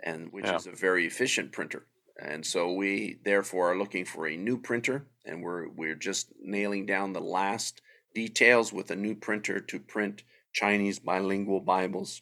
and 0.04 0.34
which 0.34 0.45
yeah. 0.45 0.58
is 0.58 0.67
a 0.67 0.71
very 0.71 1.08
efficient 1.08 1.54
printer. 1.54 1.86
And 2.21 2.45
so 2.45 2.73
we 2.73 3.19
therefore 3.23 3.71
are 3.71 3.78
looking 3.78 4.04
for 4.04 4.28
a 4.28 4.36
new 4.36 4.58
printer, 4.58 5.06
and 5.25 5.41
we're 5.41 5.69
we're 5.69 5.95
just 5.95 6.34
nailing 6.41 6.86
down 6.86 7.13
the 7.13 7.21
last 7.21 7.82
details 8.13 8.73
with 8.73 8.91
a 8.91 8.95
new 8.97 9.15
printer 9.15 9.62
to 9.62 9.80
print 9.80 10.23
Chinese 10.53 10.99
bilingual 10.99 11.59
Bibles. 11.59 12.21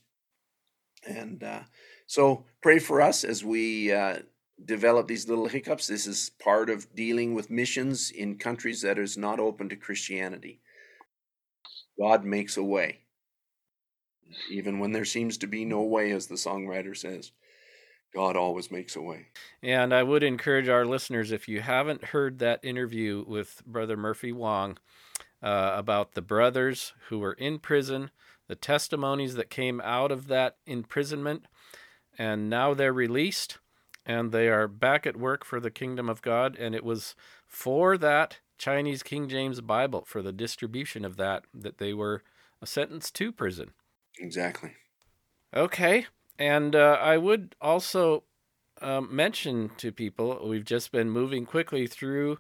And 1.08 1.44
uh, 1.44 1.62
so 2.06 2.46
pray 2.62 2.80
for 2.80 3.02
us 3.02 3.24
as 3.24 3.44
we 3.44 3.92
uh, 3.92 4.20
develop 4.64 5.08
these 5.08 5.28
little 5.28 5.48
hiccups. 5.48 5.88
This 5.88 6.08
is 6.08 6.32
part 6.42 6.70
of 6.70 6.94
dealing 6.96 7.34
with 7.34 7.50
missions 7.50 8.12
in 8.12 8.38
countries 8.38 8.82
that 8.82 8.98
is 8.98 9.18
not 9.18 9.40
open 9.40 9.70
to 9.70 9.76
Christianity. 9.76 10.62
God 12.00 12.26
makes 12.26 12.58
a 12.58 12.64
way, 12.64 13.00
even 14.52 14.80
when 14.80 14.92
there 14.92 15.06
seems 15.06 15.38
to 15.40 15.48
be 15.48 15.66
no 15.66 15.82
way, 15.82 16.12
as 16.12 16.28
the 16.28 16.36
songwriter 16.36 16.96
says. 16.96 17.32
God 18.14 18.36
always 18.36 18.72
makes 18.72 18.96
a 18.96 19.02
way. 19.02 19.28
And 19.62 19.94
I 19.94 20.04
would 20.04 20.24
encourage 20.24 20.70
our 20.70 20.86
listeners, 20.86 21.32
if 21.32 21.48
you 21.48 21.62
haven't 21.62 22.04
heard 22.06 22.40
that 22.40 22.64
interview 22.64 23.24
with 23.28 23.62
Brother 23.66 23.98
Murphy 23.98 24.32
Wong 24.32 24.78
uh, 25.42 25.74
about 25.76 26.14
the 26.14 26.22
brothers 26.22 26.94
who 27.10 27.20
were 27.20 27.34
in 27.34 27.60
prison, 27.60 28.12
the 28.48 28.56
testimonies 28.56 29.36
that 29.36 29.50
came 29.50 29.82
out 29.82 30.12
of 30.12 30.28
that 30.28 30.58
imprisonment, 30.66 31.46
and 32.18 32.50
now 32.50 32.74
they're 32.74 32.94
released 32.94 33.60
and 34.06 34.32
they 34.32 34.48
are 34.48 34.68
back 34.70 35.06
at 35.06 35.18
work 35.18 35.44
for 35.44 35.60
the 35.60 35.70
kingdom 35.70 36.08
of 36.08 36.22
God. 36.22 36.56
And 36.58 36.74
it 36.74 36.84
was 36.84 37.14
for 37.46 37.98
that 37.98 38.40
Chinese 38.58 39.04
King 39.04 39.28
James 39.28 39.60
Bible, 39.60 40.06
for 40.08 40.22
the 40.22 40.32
distribution 40.32 41.04
of 41.04 41.18
that, 41.18 41.44
that 41.54 41.78
they 41.78 41.94
were 41.94 42.24
sentenced 42.64 43.16
to 43.16 43.32
prison. 43.32 43.72
Exactly. 44.18 44.72
Okay. 45.54 46.08
And 46.40 46.76
uh, 46.76 46.98
I 47.02 47.18
would 47.18 47.56
also 47.62 48.24
um, 48.82 49.14
mention 49.14 49.72
to 49.78 49.92
people 49.92 50.48
we've 50.48 50.66
just 50.66 50.92
been 50.92 51.10
moving 51.10 51.46
quickly 51.46 51.86
through 51.86 52.40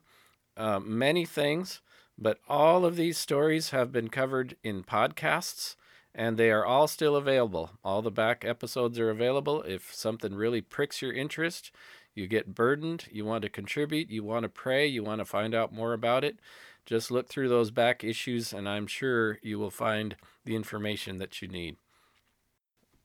uh, 0.55 0.79
many 0.79 1.25
things, 1.25 1.81
but 2.17 2.39
all 2.47 2.85
of 2.85 2.95
these 2.95 3.17
stories 3.17 3.69
have 3.69 3.91
been 3.91 4.09
covered 4.09 4.55
in 4.63 4.83
podcasts 4.83 5.75
and 6.15 6.35
they 6.35 6.49
are 6.49 6.65
all 6.65 6.87
still 6.87 7.15
available. 7.15 7.71
All 7.83 8.01
the 8.01 8.09
back 8.09 8.43
episodes 8.43 8.97
are 8.97 9.11
available. 9.11 9.61
If 9.61 9.93
something 9.93 10.33
really 10.33 10.61
pricks 10.61 11.01
your 11.01 11.13
interest, 11.13 11.71
you 12.15 12.27
get 12.27 12.55
burdened, 12.55 13.05
you 13.11 13.23
want 13.23 13.43
to 13.43 13.49
contribute, 13.49 14.09
you 14.09 14.23
want 14.23 14.43
to 14.43 14.49
pray, 14.49 14.87
you 14.87 15.03
want 15.03 15.19
to 15.19 15.25
find 15.25 15.53
out 15.53 15.71
more 15.71 15.93
about 15.93 16.23
it, 16.23 16.39
just 16.87 17.11
look 17.11 17.27
through 17.27 17.49
those 17.49 17.69
back 17.69 18.03
issues, 18.03 18.51
and 18.51 18.67
I'm 18.67 18.87
sure 18.87 19.37
you 19.43 19.59
will 19.59 19.69
find 19.69 20.15
the 20.43 20.55
information 20.55 21.19
that 21.19 21.41
you 21.41 21.47
need. 21.47 21.75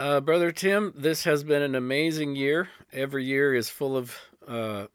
Uh, 0.01 0.21
Brother 0.21 0.51
Tim, 0.51 0.95
this 0.97 1.25
has 1.25 1.45
been 1.45 1.63
an 1.63 1.75
amazing 1.75 2.35
year. 2.35 2.71
Every 2.93 3.25
year 3.25 3.55
is 3.55 3.69
full 3.69 3.97
of 3.97 4.17
uh, 4.49 4.87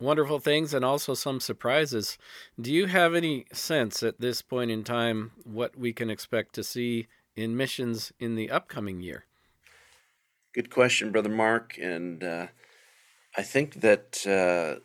wonderful 0.00 0.40
things 0.40 0.74
and 0.74 0.84
also 0.84 1.14
some 1.14 1.40
surprises. 1.40 2.18
Do 2.60 2.72
you 2.72 2.86
have 2.86 3.14
any 3.14 3.46
sense 3.52 4.02
at 4.02 4.20
this 4.20 4.42
point 4.42 4.70
in 4.70 4.82
time 4.82 5.32
what 5.44 5.78
we 5.78 5.92
can 5.92 6.10
expect 6.10 6.54
to 6.54 6.64
see 6.64 7.06
in 7.36 7.56
missions 7.56 8.12
in 8.18 8.34
the 8.34 8.50
upcoming 8.50 9.00
year? 9.00 9.24
Good 10.52 10.70
question, 10.70 11.12
Brother 11.12 11.28
Mark. 11.28 11.78
And 11.80 12.24
uh, 12.24 12.46
I 13.36 13.42
think 13.42 13.80
that 13.82 14.26
uh, 14.26 14.80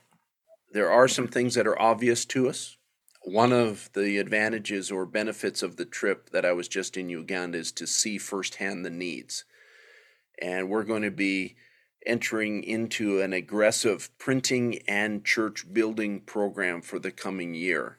there 0.72 0.92
are 0.92 1.08
some 1.08 1.28
things 1.28 1.56
that 1.56 1.68
are 1.68 1.82
obvious 1.82 2.26
to 2.26 2.48
us. 2.50 2.78
One 3.24 3.52
of 3.52 3.90
the 3.94 4.20
advantages 4.20 4.92
or 4.92 5.08
benefits 5.08 5.64
of 5.64 5.78
the 5.78 5.86
trip 5.86 6.30
that 6.30 6.46
I 6.46 6.54
was 6.54 6.68
just 6.68 6.96
in 6.96 7.10
Uganda 7.10 7.58
is 7.58 7.72
to 7.72 7.88
see 7.88 8.20
firsthand 8.20 8.86
the 8.86 8.92
needs. 8.92 9.46
And 10.40 10.70
we're 10.70 10.84
going 10.84 11.02
to 11.02 11.12
be 11.12 11.56
entering 12.06 12.64
into 12.64 13.22
an 13.22 13.34
aggressive 13.34 14.10
printing 14.18 14.80
and 14.88 15.26
church 15.26 15.66
building 15.74 16.22
program 16.22 16.82
for 16.82 17.00
the 17.00 17.12
coming 17.12 17.54
year. 17.54 17.98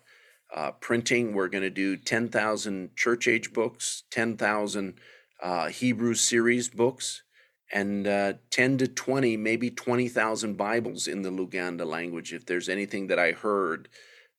Uh, 0.55 0.71
printing, 0.73 1.35
we're 1.35 1.49
going 1.49 1.63
to 1.63 1.71
do 1.71 1.97
10,000 1.97 2.95
church 2.97 3.27
age 3.27 3.53
books, 3.53 4.05
10,000 4.11 4.95
uh, 5.43 5.69
Hebrew 5.69 6.15
series 6.15 6.69
books, 6.69 7.23
and 7.73 8.07
uh, 8.07 8.35
10 8.51 8.79
to 8.79 8.89
20, 8.89 9.37
maybe 9.37 9.71
20,000 9.71 10.57
Bibles 10.57 11.07
in 11.07 11.23
the 11.23 11.31
Luganda 11.31 11.85
language. 11.85 12.33
If 12.33 12.47
there's 12.47 12.69
anything 12.69 13.09
that 13.09 13.19
I 13.19 13.33
heard 13.33 13.89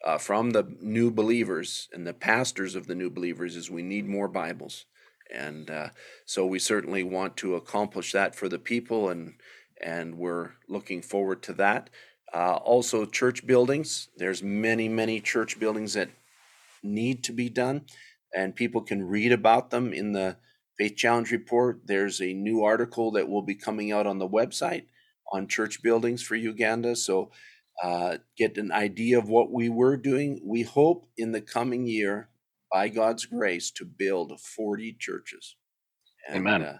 uh, 0.06 0.18
from 0.18 0.52
the 0.52 0.76
new 0.82 1.12
believers 1.12 1.90
and 1.92 2.08
the 2.08 2.14
pastors 2.14 2.76
of 2.76 2.88
the 2.88 2.96
new 2.96 3.10
believers, 3.10 3.56
is 3.56 3.70
we 3.70 3.84
need 3.84 4.08
more 4.08 4.28
Bibles. 4.28 4.86
And 5.34 5.70
uh, 5.70 5.90
so 6.26 6.46
we 6.46 6.60
certainly 6.60 7.04
want 7.04 7.36
to 7.38 7.56
accomplish 7.56 8.14
that 8.14 8.34
for 8.34 8.48
the 8.48 8.60
people, 8.60 9.10
and 9.10 9.34
and 9.82 10.18
we're 10.18 10.52
looking 10.68 11.02
forward 11.02 11.44
to 11.44 11.54
that. 11.54 11.90
Uh, 12.34 12.56
also, 12.56 13.06
church 13.06 13.48
buildings. 13.48 14.10
There's 14.18 14.44
many, 14.44 14.90
many 14.90 15.22
church 15.22 15.60
buildings 15.60 15.94
that 15.94 16.10
need 16.84 17.24
to 17.24 17.32
be 17.32 17.50
done, 17.50 17.86
and 18.36 18.56
people 18.56 18.82
can 18.82 19.08
read 19.08 19.32
about 19.32 19.70
them 19.70 19.94
in 19.94 20.12
the 20.12 20.38
Faith 20.78 20.96
Challenge 20.98 21.32
Report. 21.32 21.82
There's 21.86 22.22
a 22.22 22.34
new 22.34 22.64
article 22.64 23.12
that 23.12 23.30
will 23.30 23.42
be 23.42 23.56
coming 23.56 23.92
out 23.92 24.08
on 24.08 24.20
the 24.20 24.28
website 24.28 24.86
on 25.32 25.48
church 25.48 25.82
buildings 25.82 26.22
for 26.22 26.36
Uganda. 26.36 26.96
So, 26.96 27.32
uh, 27.82 28.18
get 28.38 28.58
an 28.58 28.72
idea 28.72 29.18
of 29.18 29.30
what 29.30 29.52
we 29.52 29.70
were 29.70 29.98
doing. 29.98 30.42
We 30.44 30.64
hope 30.64 31.08
in 31.18 31.32
the 31.32 31.42
coming 31.42 31.88
year, 31.88 32.30
by 32.72 32.90
God's 32.90 33.26
grace, 33.26 33.72
to 33.72 33.86
build 33.86 34.40
40 34.40 34.98
churches. 35.00 35.56
And, 36.28 36.38
Amen. 36.38 36.64
Uh, 36.64 36.78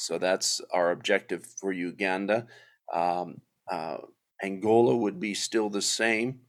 so 0.00 0.18
that's 0.18 0.60
our 0.72 0.90
objective 0.90 1.46
for 1.60 1.72
Uganda. 1.72 2.46
Um, 2.92 3.42
uh, 3.70 3.98
Angola 4.42 4.96
would 4.96 5.20
be 5.20 5.34
still 5.34 5.68
the 5.68 5.82
same, 5.82 6.40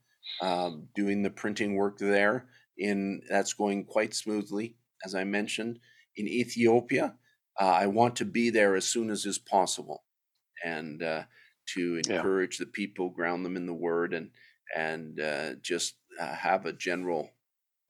um, 0.42 0.88
doing 0.96 1.22
the 1.22 1.30
printing 1.30 1.76
work 1.76 1.98
there. 1.98 2.48
In 2.78 3.22
that's 3.30 3.54
going 3.54 3.86
quite 3.86 4.16
smoothly, 4.16 4.78
as 5.06 5.14
I 5.14 5.26
mentioned 5.26 5.80
in 6.16 6.28
Ethiopia. 6.28 7.16
Uh, 7.60 7.66
I 7.66 7.88
want 7.88 8.16
to 8.16 8.26
be 8.26 8.50
there 8.50 8.76
as 8.76 8.86
soon 8.86 9.10
as 9.10 9.26
is 9.26 9.38
possible, 9.38 10.04
and 10.64 11.04
uh, 11.04 11.24
to 11.76 12.02
encourage 12.08 12.60
yeah. 12.60 12.66
the 12.66 12.72
people, 12.72 13.10
ground 13.10 13.46
them 13.46 13.58
in 13.58 13.66
the 13.66 13.74
Word, 13.74 14.14
and 14.14 14.32
and 14.76 15.20
uh, 15.20 15.56
just 15.62 15.96
uh, 16.20 16.34
have 16.34 16.66
a 16.66 16.74
general 16.74 17.30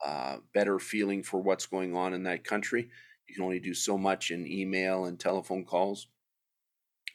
uh, 0.04 0.38
better 0.54 0.80
feeling 0.80 1.22
for 1.22 1.40
what's 1.40 1.68
going 1.68 1.96
on 1.96 2.14
in 2.14 2.24
that 2.24 2.44
country. 2.44 2.90
You 3.32 3.36
can 3.36 3.46
only 3.46 3.62
do 3.62 3.74
so 3.74 3.98
much 3.98 4.30
in 4.30 4.46
email 4.46 5.06
and 5.06 5.18
telephone 5.18 5.64
calls, 5.64 6.08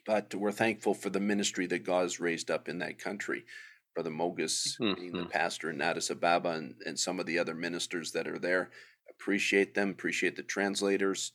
but 0.06 0.34
we're 0.34 0.50
thankful 0.50 0.94
for 0.94 1.10
the 1.10 1.20
ministry 1.20 1.66
that 1.66 1.84
God 1.84 2.04
has 2.04 2.20
raised 2.20 2.50
up 2.50 2.70
in 2.70 2.78
that 2.78 2.98
country. 2.98 3.44
Brother 3.94 4.08
Mogus, 4.08 4.80
mm-hmm. 4.80 4.94
being 4.94 5.12
the 5.12 5.26
pastor 5.26 5.68
in 5.68 5.82
Addis 5.82 6.08
Ababa, 6.08 6.52
and, 6.52 6.74
and 6.86 6.98
some 6.98 7.20
of 7.20 7.26
the 7.26 7.38
other 7.38 7.54
ministers 7.54 8.12
that 8.12 8.26
are 8.26 8.38
there 8.38 8.70
appreciate 9.10 9.74
them, 9.74 9.90
appreciate 9.90 10.36
the 10.36 10.42
translators. 10.42 11.32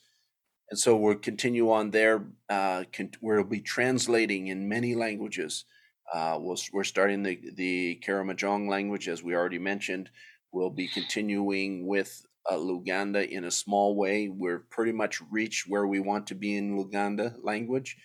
And 0.72 0.80
so 0.80 0.96
we'll 0.96 1.14
continue 1.14 1.70
on 1.70 1.92
there. 1.92 2.26
Uh, 2.50 2.86
con- 2.92 3.12
we'll 3.22 3.44
be 3.44 3.62
translating 3.62 4.48
in 4.48 4.68
many 4.68 4.96
languages. 4.96 5.66
Uh, 6.12 6.40
we 6.42 6.56
we 6.74 6.82
are 6.82 6.84
starting 6.84 7.22
the, 7.22 7.40
the 7.54 8.02
Karamojong 8.04 8.68
language, 8.68 9.08
as 9.08 9.22
we 9.22 9.36
already 9.36 9.60
mentioned. 9.60 10.10
We'll 10.52 10.72
be 10.72 10.88
continuing 10.88 11.86
with 11.86 12.26
uh, 12.52 12.58
Luganda 12.58 13.28
in 13.28 13.46
a 13.46 13.52
small 13.52 13.96
way. 13.96 14.28
We're 14.28 14.60
pretty 14.60 14.92
much 14.92 15.22
reached 15.32 15.68
where 15.68 15.88
we 15.88 16.00
want 16.00 16.28
to 16.28 16.36
be 16.36 16.58
in 16.58 16.78
Luganda 16.78 17.36
language. 17.42 17.98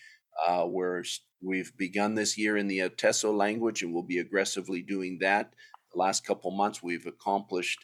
Uh, 0.47 0.65
we're, 0.67 1.03
we've 1.41 1.75
begun 1.77 2.15
this 2.15 2.37
year 2.37 2.55
in 2.55 2.67
the 2.67 2.79
Ateso 2.79 3.35
language, 3.35 3.81
and 3.83 3.93
we'll 3.93 4.03
be 4.03 4.19
aggressively 4.19 4.81
doing 4.81 5.17
that. 5.19 5.53
The 5.93 5.99
last 5.99 6.25
couple 6.25 6.51
months, 6.51 6.81
we've 6.81 7.05
accomplished 7.05 7.79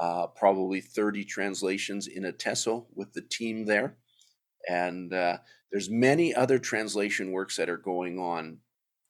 uh, 0.00 0.26
probably 0.28 0.80
30 0.80 1.24
translations 1.24 2.06
in 2.06 2.24
Ateso 2.24 2.86
with 2.94 3.12
the 3.12 3.22
team 3.22 3.66
there. 3.66 3.96
And 4.68 5.12
uh, 5.12 5.38
there's 5.70 5.90
many 5.90 6.34
other 6.34 6.58
translation 6.58 7.30
works 7.30 7.56
that 7.56 7.68
are 7.68 7.76
going 7.76 8.18
on 8.18 8.58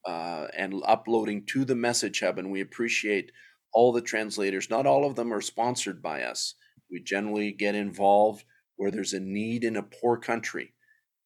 uh, 0.05 0.49
and 0.57 0.83
uploading 0.85 1.47
to 1.47 1.65
the 1.65 1.77
Message 1.77 2.21
Hub. 2.21 2.39
And 2.39 2.51
we 2.51 2.61
appreciate 2.61 3.33
all 3.73 3.93
the 3.93 4.03
translators. 4.03 4.69
Not 4.69 4.87
all 4.87 5.07
of 5.07 5.15
them 5.15 5.33
are 5.33 5.41
sponsored 5.41 6.03
by 6.03 6.23
us. 6.25 6.55
We 6.93 7.01
generally 7.01 7.53
get 7.53 7.75
involved 7.75 8.45
where 8.77 8.91
there's 8.91 9.15
a 9.15 9.21
need 9.21 9.65
in 9.65 9.77
a 9.77 9.83
poor 9.83 10.17
country. 10.17 10.75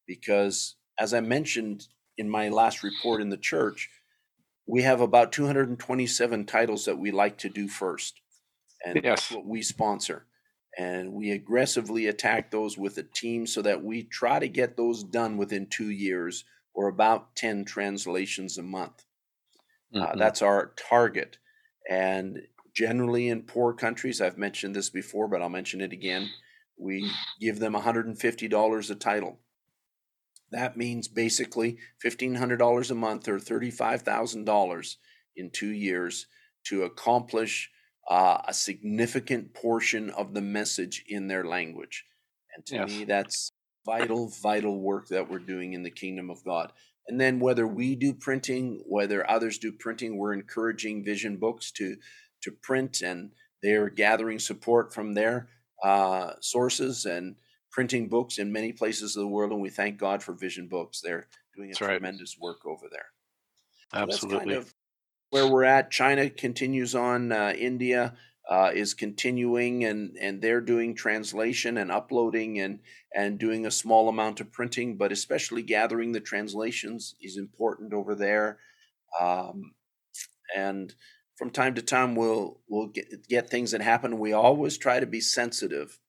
Because, 0.07 0.75
as 0.97 1.13
I 1.13 1.19
mentioned 1.19 1.87
in 2.17 2.29
my 2.29 2.49
last 2.49 2.81
report 2.81 3.21
in 3.21 3.29
the 3.29 3.37
church, 3.37 3.89
we 4.65 4.83
have 4.83 5.01
about 5.01 5.31
227 5.31 6.45
titles 6.45 6.85
that 6.85 6.97
we 6.97 7.11
like 7.11 7.37
to 7.39 7.49
do 7.49 7.67
first 7.67 8.21
and 8.83 8.95
yes. 8.95 9.03
that's 9.03 9.31
what 9.31 9.45
we 9.45 9.61
sponsor. 9.61 10.25
And 10.77 11.13
we 11.13 11.31
aggressively 11.31 12.07
attack 12.07 12.51
those 12.51 12.77
with 12.77 12.97
a 12.97 13.03
team 13.03 13.47
so 13.47 13.61
that 13.63 13.83
we 13.83 14.03
try 14.03 14.39
to 14.39 14.47
get 14.47 14.77
those 14.77 15.03
done 15.03 15.37
within 15.37 15.67
two 15.67 15.89
years 15.89 16.43
or 16.73 16.87
about 16.87 17.35
10 17.35 17.65
translations 17.65 18.57
a 18.57 18.63
month. 18.63 19.03
Uh, 19.93 19.99
mm-hmm. 19.99 20.11
Uh, 20.11 20.15
that's 20.17 20.41
our 20.41 20.73
target. 20.89 21.39
And 21.89 22.41
generally 22.77 23.27
in 23.27 23.41
poor 23.41 23.73
countries, 23.73 24.21
I've 24.21 24.37
mentioned 24.37 24.75
this 24.75 24.91
before, 24.91 25.27
but 25.27 25.41
I'll 25.41 25.49
mention 25.49 25.81
it 25.81 25.91
again. 25.91 26.29
We 26.77 27.09
give 27.41 27.57
them 27.57 27.73
$150 27.73 28.91
a 28.91 28.95
title. 28.95 29.39
That 30.51 30.77
means 30.77 31.07
basically 31.07 31.79
$1,500 32.05 32.91
a 32.91 32.93
month 32.93 33.27
or 33.27 33.39
$35,000 33.39 34.95
in 35.35 35.49
two 35.49 35.71
years 35.71 36.27
to 36.65 36.83
accomplish 36.83 37.71
uh, 38.11 38.41
a 38.47 38.53
significant 38.53 39.55
portion 39.55 40.11
of 40.11 40.35
the 40.35 40.41
message 40.41 41.03
in 41.07 41.27
their 41.27 41.45
language. 41.45 42.05
And 42.55 42.63
to 42.67 42.75
yes. 42.75 42.89
me, 42.89 43.05
that's 43.05 43.51
vital, 43.87 44.31
vital 44.43 44.79
work 44.79 45.07
that 45.07 45.31
we're 45.31 45.39
doing 45.39 45.73
in 45.73 45.81
the 45.81 45.89
kingdom 45.89 46.29
of 46.29 46.45
God. 46.45 46.71
And 47.07 47.19
then 47.19 47.39
whether 47.39 47.65
we 47.65 47.95
do 47.95 48.13
printing, 48.13 48.83
whether 48.85 49.27
others 49.29 49.57
do 49.57 49.71
printing, 49.71 50.17
we're 50.17 50.33
encouraging 50.33 51.03
Vision 51.03 51.37
Books 51.37 51.71
to 51.71 51.95
to 52.41 52.51
print, 52.51 53.01
and 53.01 53.31
they're 53.61 53.89
gathering 53.89 54.39
support 54.39 54.93
from 54.93 55.13
their 55.13 55.47
uh, 55.83 56.33
sources 56.41 57.05
and 57.05 57.35
printing 57.71 58.07
books 58.07 58.37
in 58.37 58.51
many 58.51 58.71
places 58.71 59.15
of 59.15 59.21
the 59.21 59.27
world. 59.27 59.51
And 59.51 59.61
we 59.61 59.69
thank 59.69 59.97
God 59.97 60.23
for 60.23 60.33
Vision 60.33 60.67
Books. 60.67 61.01
They're 61.01 61.27
doing 61.55 61.69
a 61.69 61.71
that's 61.71 61.79
tremendous 61.79 62.37
right. 62.37 62.43
work 62.43 62.65
over 62.65 62.87
there. 62.91 63.05
Absolutely. 63.93 64.37
So 64.37 64.39
kind 64.39 64.51
of 64.51 64.73
where 65.29 65.47
we're 65.47 65.63
at. 65.63 65.91
China 65.91 66.29
continues 66.29 66.95
on. 66.95 67.31
Uh, 67.31 67.53
India 67.57 68.15
uh, 68.49 68.71
is 68.73 68.93
continuing, 68.93 69.83
and 69.83 70.15
and 70.19 70.41
they're 70.41 70.61
doing 70.61 70.95
translation 70.95 71.77
and 71.77 71.91
uploading 71.91 72.59
and 72.59 72.79
and 73.13 73.37
doing 73.37 73.65
a 73.65 73.71
small 73.71 74.09
amount 74.09 74.39
of 74.39 74.51
printing, 74.51 74.97
but 74.97 75.11
especially 75.11 75.61
gathering 75.61 76.11
the 76.11 76.19
translations 76.19 77.15
is 77.21 77.37
important 77.37 77.93
over 77.93 78.15
there. 78.15 78.59
Um, 79.19 79.73
and 80.55 80.93
from 81.37 81.51
time 81.51 81.75
to 81.75 81.81
time, 81.81 82.15
we'll 82.15 82.59
we'll 82.67 82.87
get, 82.87 83.27
get 83.27 83.49
things 83.49 83.71
that 83.71 83.81
happen. 83.81 84.19
We 84.19 84.33
always 84.33 84.77
try 84.77 84.99
to 84.99 85.05
be 85.05 85.21
sensitive 85.21 85.99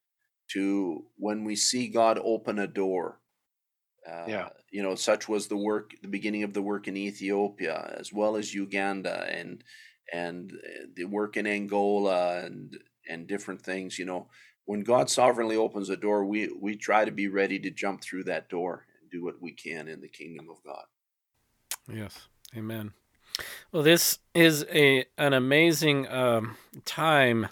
to 0.53 1.05
when 1.17 1.45
we 1.45 1.55
see 1.55 1.88
God 1.88 2.19
open 2.23 2.59
a 2.59 2.67
door 2.67 3.21
uh, 4.09 4.25
yeah. 4.27 4.49
You 4.71 4.83
know, 4.83 4.95
such 4.95 5.29
was 5.29 5.49
the 5.49 5.57
work, 5.57 5.95
the 6.03 6.09
beginning 6.09 6.43
of 6.43 6.53
the 6.53 6.62
work 6.62 6.88
in 6.88 6.97
Ethiopia, 6.97 7.95
as 7.99 8.12
well 8.12 8.37
as 8.37 8.55
Uganda, 8.55 9.27
and 9.31 9.64
and 10.12 10.53
uh, 10.53 10.87
the 10.95 11.05
work 11.05 11.37
in 11.37 11.47
Angola, 11.47 12.41
and 12.45 12.77
and 13.09 13.27
different 13.27 13.62
things. 13.62 13.99
You 13.99 14.05
know, 14.05 14.29
when 14.67 14.81
God 14.81 15.11
sovereignly 15.11 15.57
opens 15.57 15.88
a 15.88 15.97
door, 15.97 16.25
we 16.25 16.49
we 16.61 16.77
try 16.77 17.05
to 17.05 17.11
be 17.11 17.29
ready 17.29 17.59
to 17.61 17.71
jump 17.71 18.03
through 18.03 18.25
that 18.25 18.49
door 18.49 18.87
and 19.01 19.11
do 19.11 19.25
what 19.25 19.41
we 19.41 19.53
can 19.53 19.88
in 19.88 20.01
the 20.01 20.09
kingdom 20.09 20.49
of 20.51 20.62
God. 20.64 20.85
Yes, 21.91 22.29
Amen. 22.57 22.93
Well, 23.72 23.83
this 23.83 24.18
is 24.35 24.64
a 24.72 25.05
an 25.16 25.33
amazing 25.33 26.09
um, 26.09 26.57
time 26.85 27.48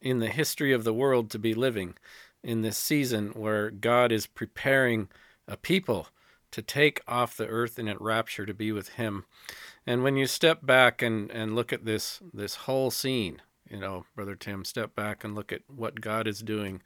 in 0.00 0.18
the 0.18 0.28
history 0.28 0.72
of 0.72 0.84
the 0.84 0.94
world 0.94 1.30
to 1.30 1.38
be 1.38 1.54
living 1.54 1.94
in 2.42 2.62
this 2.62 2.76
season 2.76 3.30
where 3.30 3.70
God 3.70 4.12
is 4.12 4.26
preparing 4.26 5.08
a 5.48 5.56
people 5.56 6.08
to 6.50 6.62
take 6.62 7.00
off 7.08 7.36
the 7.36 7.48
earth 7.48 7.78
in 7.78 7.88
a 7.88 7.96
rapture 7.98 8.46
to 8.46 8.54
be 8.54 8.70
with 8.70 8.90
Him. 8.90 9.24
And 9.86 10.02
when 10.02 10.16
you 10.16 10.26
step 10.26 10.64
back 10.64 11.02
and, 11.02 11.30
and 11.30 11.56
look 11.56 11.72
at 11.72 11.84
this 11.84 12.20
this 12.32 12.54
whole 12.54 12.90
scene, 12.90 13.42
you 13.68 13.78
know, 13.78 14.04
Brother 14.14 14.36
Tim, 14.36 14.64
step 14.64 14.94
back 14.94 15.24
and 15.24 15.34
look 15.34 15.52
at 15.52 15.62
what 15.68 16.00
God 16.00 16.28
is 16.28 16.40
doing. 16.40 16.82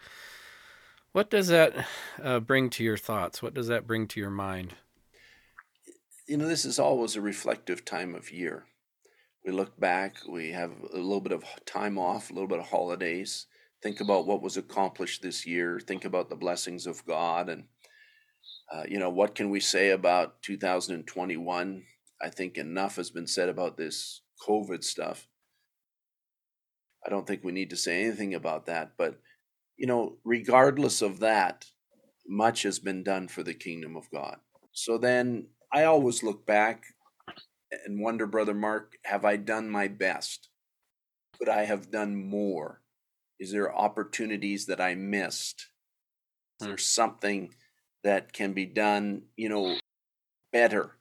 What 1.12 1.30
does 1.30 1.48
that 1.48 1.86
uh, 2.22 2.40
bring 2.40 2.70
to 2.70 2.84
your 2.84 2.96
thoughts? 2.96 3.42
What 3.42 3.54
does 3.54 3.66
that 3.68 3.86
bring 3.86 4.06
to 4.08 4.20
your 4.20 4.30
mind? 4.30 4.74
You 6.28 6.36
know, 6.36 6.46
this 6.46 6.66
is 6.66 6.78
always 6.78 7.16
a 7.16 7.22
reflective 7.22 7.86
time 7.86 8.14
of 8.14 8.30
year. 8.30 8.66
We 9.46 9.50
look 9.50 9.80
back, 9.80 10.18
we 10.28 10.50
have 10.52 10.72
a 10.92 10.98
little 10.98 11.22
bit 11.22 11.32
of 11.32 11.42
time 11.64 11.96
off, 11.96 12.28
a 12.28 12.34
little 12.34 12.46
bit 12.46 12.58
of 12.58 12.66
holidays, 12.66 13.46
think 13.82 13.98
about 13.98 14.26
what 14.26 14.42
was 14.42 14.58
accomplished 14.58 15.22
this 15.22 15.46
year, 15.46 15.80
think 15.80 16.04
about 16.04 16.28
the 16.28 16.36
blessings 16.36 16.86
of 16.86 17.06
God, 17.06 17.48
and 17.48 17.64
uh, 18.70 18.82
you 18.86 18.98
know, 18.98 19.08
what 19.08 19.34
can 19.34 19.48
we 19.48 19.58
say 19.58 19.88
about 19.88 20.42
2021? 20.42 21.84
I 22.20 22.28
think 22.28 22.58
enough 22.58 22.96
has 22.96 23.08
been 23.08 23.26
said 23.26 23.48
about 23.48 23.78
this 23.78 24.20
COVID 24.46 24.84
stuff. 24.84 25.28
I 27.06 27.08
don't 27.08 27.26
think 27.26 27.42
we 27.42 27.52
need 27.52 27.70
to 27.70 27.76
say 27.76 28.02
anything 28.02 28.34
about 28.34 28.66
that, 28.66 28.92
but 28.98 29.18
you 29.78 29.86
know, 29.86 30.18
regardless 30.26 31.00
of 31.00 31.20
that, 31.20 31.64
much 32.28 32.64
has 32.64 32.78
been 32.78 33.02
done 33.02 33.28
for 33.28 33.42
the 33.42 33.54
kingdom 33.54 33.96
of 33.96 34.10
God. 34.10 34.36
So 34.72 34.98
then 34.98 35.46
I 35.72 35.84
always 35.84 36.22
look 36.22 36.46
back 36.46 36.84
and 37.84 38.00
wonder, 38.00 38.26
Brother 38.26 38.54
Mark, 38.54 38.96
have 39.04 39.24
I 39.24 39.36
done 39.36 39.68
my 39.68 39.88
best? 39.88 40.48
Could 41.38 41.48
I 41.48 41.64
have 41.64 41.90
done 41.90 42.16
more? 42.16 42.82
Is 43.38 43.52
there 43.52 43.74
opportunities 43.74 44.66
that 44.66 44.80
I 44.80 44.94
missed? 44.94 45.68
Is 46.60 46.66
there 46.66 46.78
something 46.78 47.54
that 48.02 48.32
can 48.32 48.52
be 48.52 48.66
done, 48.66 49.22
you 49.36 49.48
know, 49.48 49.76
better? 50.52 50.96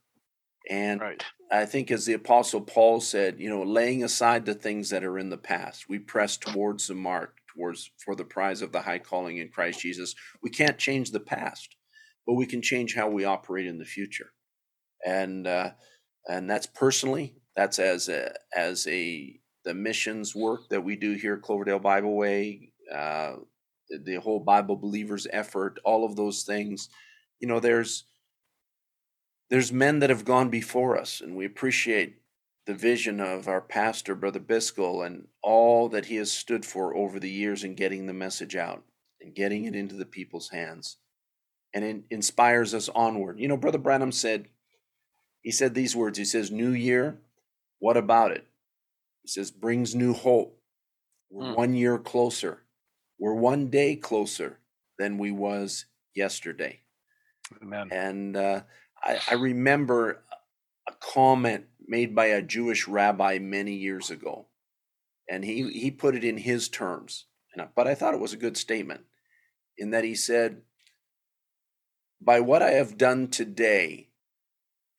And 0.69 1.01
Right. 1.01 1.23
I 1.49 1.65
think, 1.65 1.91
as 1.91 2.05
the 2.05 2.13
Apostle 2.13 2.61
Paul 2.61 2.99
said, 2.99 3.39
you 3.39 3.49
know, 3.49 3.63
laying 3.63 4.03
aside 4.03 4.45
the 4.45 4.53
things 4.53 4.89
that 4.89 5.03
are 5.03 5.17
in 5.17 5.29
the 5.29 5.37
past, 5.37 5.87
we 5.87 5.97
press 5.97 6.35
towards 6.35 6.87
the 6.87 6.95
mark, 6.95 7.37
towards 7.55 7.89
for 7.97 8.15
the 8.15 8.25
prize 8.25 8.61
of 8.61 8.73
the 8.73 8.81
high 8.81 8.99
calling 8.99 9.37
in 9.37 9.47
Christ 9.49 9.79
Jesus. 9.79 10.13
We 10.43 10.49
can't 10.49 10.77
change 10.77 11.11
the 11.11 11.21
past, 11.21 11.77
but 12.25 12.33
we 12.33 12.45
can 12.45 12.61
change 12.61 12.95
how 12.95 13.09
we 13.09 13.23
operate 13.23 13.65
in 13.65 13.77
the 13.77 13.85
future, 13.85 14.33
and 15.05 15.47
uh, 15.47 15.71
and 16.27 16.49
that's 16.49 16.67
personally, 16.67 17.35
that's 17.55 17.79
as 17.79 18.09
a 18.09 18.33
as 18.55 18.87
a 18.87 19.39
the 19.65 19.73
missions 19.73 20.33
work 20.35 20.69
that 20.69 20.83
we 20.83 20.95
do 20.95 21.13
here 21.13 21.35
at 21.35 21.41
Cloverdale 21.41 21.79
Bible 21.79 22.15
Way, 22.15 22.71
uh, 22.93 23.35
the, 23.89 23.97
the 23.97 24.15
whole 24.15 24.39
Bible 24.39 24.77
believers 24.77 25.27
effort, 25.31 25.79
all 25.83 26.05
of 26.05 26.15
those 26.15 26.43
things. 26.43 26.89
You 27.39 27.47
know, 27.47 27.59
there's 27.59 28.05
there's 29.49 29.71
men 29.71 29.99
that 29.99 30.09
have 30.09 30.25
gone 30.25 30.49
before 30.49 30.97
us, 30.97 31.21
and 31.21 31.35
we 31.35 31.45
appreciate 31.45 32.21
the 32.65 32.73
vision 32.73 33.21
of 33.21 33.47
our 33.47 33.61
pastor, 33.61 34.13
Brother 34.13 34.41
Biscoe, 34.41 35.05
and 35.05 35.27
all 35.41 35.87
that 35.89 36.05
he 36.05 36.17
has 36.17 36.31
stood 36.31 36.65
for 36.65 36.95
over 36.95 37.19
the 37.19 37.29
years 37.29 37.63
in 37.63 37.75
getting 37.75 38.05
the 38.05 38.13
message 38.13 38.55
out 38.57 38.83
and 39.21 39.33
getting 39.33 39.63
it 39.63 39.75
into 39.75 39.95
the 39.95 40.05
people's 40.05 40.49
hands. 40.49 40.97
And 41.73 41.85
it 41.85 42.03
inspires 42.09 42.73
us 42.73 42.89
onward. 42.89 43.39
You 43.39 43.47
know, 43.47 43.57
Brother 43.57 43.77
Branham 43.77 44.11
said, 44.11 44.47
he 45.41 45.51
said 45.51 45.73
these 45.73 45.95
words. 45.95 46.17
He 46.17 46.25
says, 46.25 46.51
New 46.51 46.71
Year, 46.71 47.19
what 47.79 47.97
about 47.97 48.31
it? 48.31 48.45
He 49.23 49.29
says, 49.29 49.51
brings 49.51 49.95
new 49.95 50.13
hope. 50.13 50.59
We're 51.29 51.49
Hmm. 51.49 51.55
one 51.55 51.73
year 51.75 51.97
closer. 51.97 52.63
We're 53.19 53.33
one 53.33 53.69
day 53.69 53.95
closer 53.95 54.59
than 54.97 55.17
we 55.17 55.31
was 55.31 55.85
yesterday. 56.15 56.81
Amen. 57.61 57.89
And 57.91 58.37
uh, 58.37 58.61
I, 59.03 59.19
I 59.31 59.33
remember 59.35 60.23
a 60.87 60.93
comment 60.99 61.65
made 61.87 62.15
by 62.15 62.27
a 62.27 62.41
Jewish 62.41 62.87
rabbi 62.87 63.39
many 63.39 63.73
years 63.73 64.09
ago, 64.09 64.47
and 65.29 65.43
he 65.43 65.69
he 65.71 65.91
put 65.91 66.15
it 66.15 66.23
in 66.23 66.37
his 66.37 66.69
terms. 66.69 67.25
And 67.53 67.61
I, 67.63 67.67
but 67.75 67.87
I 67.87 67.95
thought 67.95 68.13
it 68.13 68.19
was 68.19 68.33
a 68.33 68.37
good 68.37 68.57
statement, 68.57 69.01
in 69.77 69.91
that 69.91 70.03
he 70.03 70.15
said, 70.15 70.61
"By 72.21 72.39
what 72.39 72.61
I 72.61 72.71
have 72.71 72.97
done 72.97 73.27
today, 73.29 74.06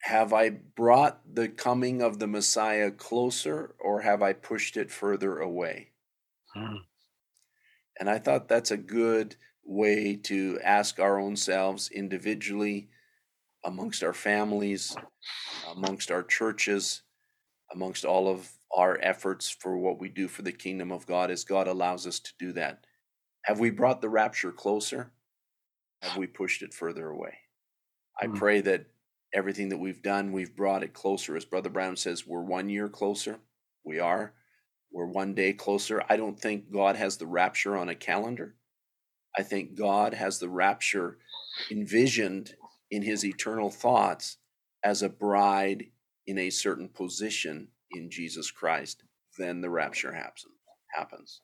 have 0.03 0.33
I 0.33 0.51
brought 0.51 1.35
the 1.35 1.49
coming 1.49 2.03
of 2.03 2.19
the 2.19 2.27
Messiah 2.27 2.91
closer, 2.91 3.75
or 3.81 4.01
have 4.03 4.23
I 4.23 4.33
pushed 4.33 4.77
it 4.77 4.91
further 4.91 5.39
away?" 5.39 5.93
Mm. 6.57 6.89
And 7.99 8.09
I 8.09 8.19
thought 8.19 8.49
that's 8.49 8.71
a 8.71 8.77
good 8.77 9.37
way 9.65 10.17
to 10.17 10.59
ask 10.63 10.99
our 10.99 11.19
own 11.19 11.37
selves 11.37 11.91
individually, 11.91 12.91
amongst 13.65 14.03
our 14.05 14.15
families, 14.15 14.99
amongst 15.67 16.11
our 16.11 16.23
churches, 16.23 17.03
amongst 17.73 18.05
all 18.05 18.29
of 18.29 18.59
our 18.75 18.99
efforts 19.03 19.51
for 19.51 19.77
what 19.79 19.99
we 20.01 20.09
do 20.09 20.29
for 20.29 20.43
the 20.43 20.53
kingdom 20.53 20.93
of 20.93 21.07
God 21.07 21.31
as 21.31 21.45
God 21.45 21.69
allows 21.69 22.07
us 22.07 22.21
to 22.21 22.33
do 22.39 22.53
that. 22.53 22.87
Have 23.45 23.61
we 23.61 23.71
brought 23.71 24.01
the 24.01 24.09
rapture 24.09 24.53
closer? 24.53 25.13
Have 26.03 26.17
we 26.17 26.27
pushed 26.27 26.63
it 26.63 26.75
further 26.75 27.09
away? 27.09 27.39
I 28.21 28.27
Hmm. 28.27 28.39
pray 28.39 28.61
that 28.63 28.87
everything 29.35 29.69
that 29.69 29.79
we've 29.79 30.03
done, 30.03 30.33
we've 30.33 30.57
brought 30.57 30.83
it 30.83 30.93
closer. 30.95 31.37
As 31.37 31.45
Brother 31.45 31.69
Branham 31.69 31.97
says, 31.97 32.27
we're 32.27 32.43
one 32.43 32.69
year 32.69 32.89
closer. 32.89 33.41
We 33.85 33.99
are. 33.99 34.35
We're 34.91 35.07
one 35.07 35.35
day 35.35 35.53
closer. 35.53 36.03
I 36.09 36.17
don't 36.17 36.39
think 36.39 36.73
God 36.73 36.97
has 36.97 37.17
the 37.17 37.27
rapture 37.27 37.77
on 37.77 37.89
a 37.89 37.95
calendar. 37.95 38.55
I 39.37 39.43
think 39.43 39.77
God 39.77 40.15
has 40.15 40.39
the 40.39 40.49
rapture 40.49 41.19
envisioned 41.71 42.55
in 42.91 43.03
his 43.03 43.25
eternal 43.25 43.71
thoughts 43.71 44.39
as 44.83 45.03
a 45.03 45.09
bride 45.09 45.85
in 46.27 46.39
a 46.39 46.51
certain 46.51 46.89
position 46.89 47.69
in 47.91 48.11
Jesus 48.11 48.51
Christ. 48.51 49.05
Then 49.39 49.61
the 49.61 49.71
rapture 49.71 50.13
happens. 50.13 50.47
happens. 50.95 51.41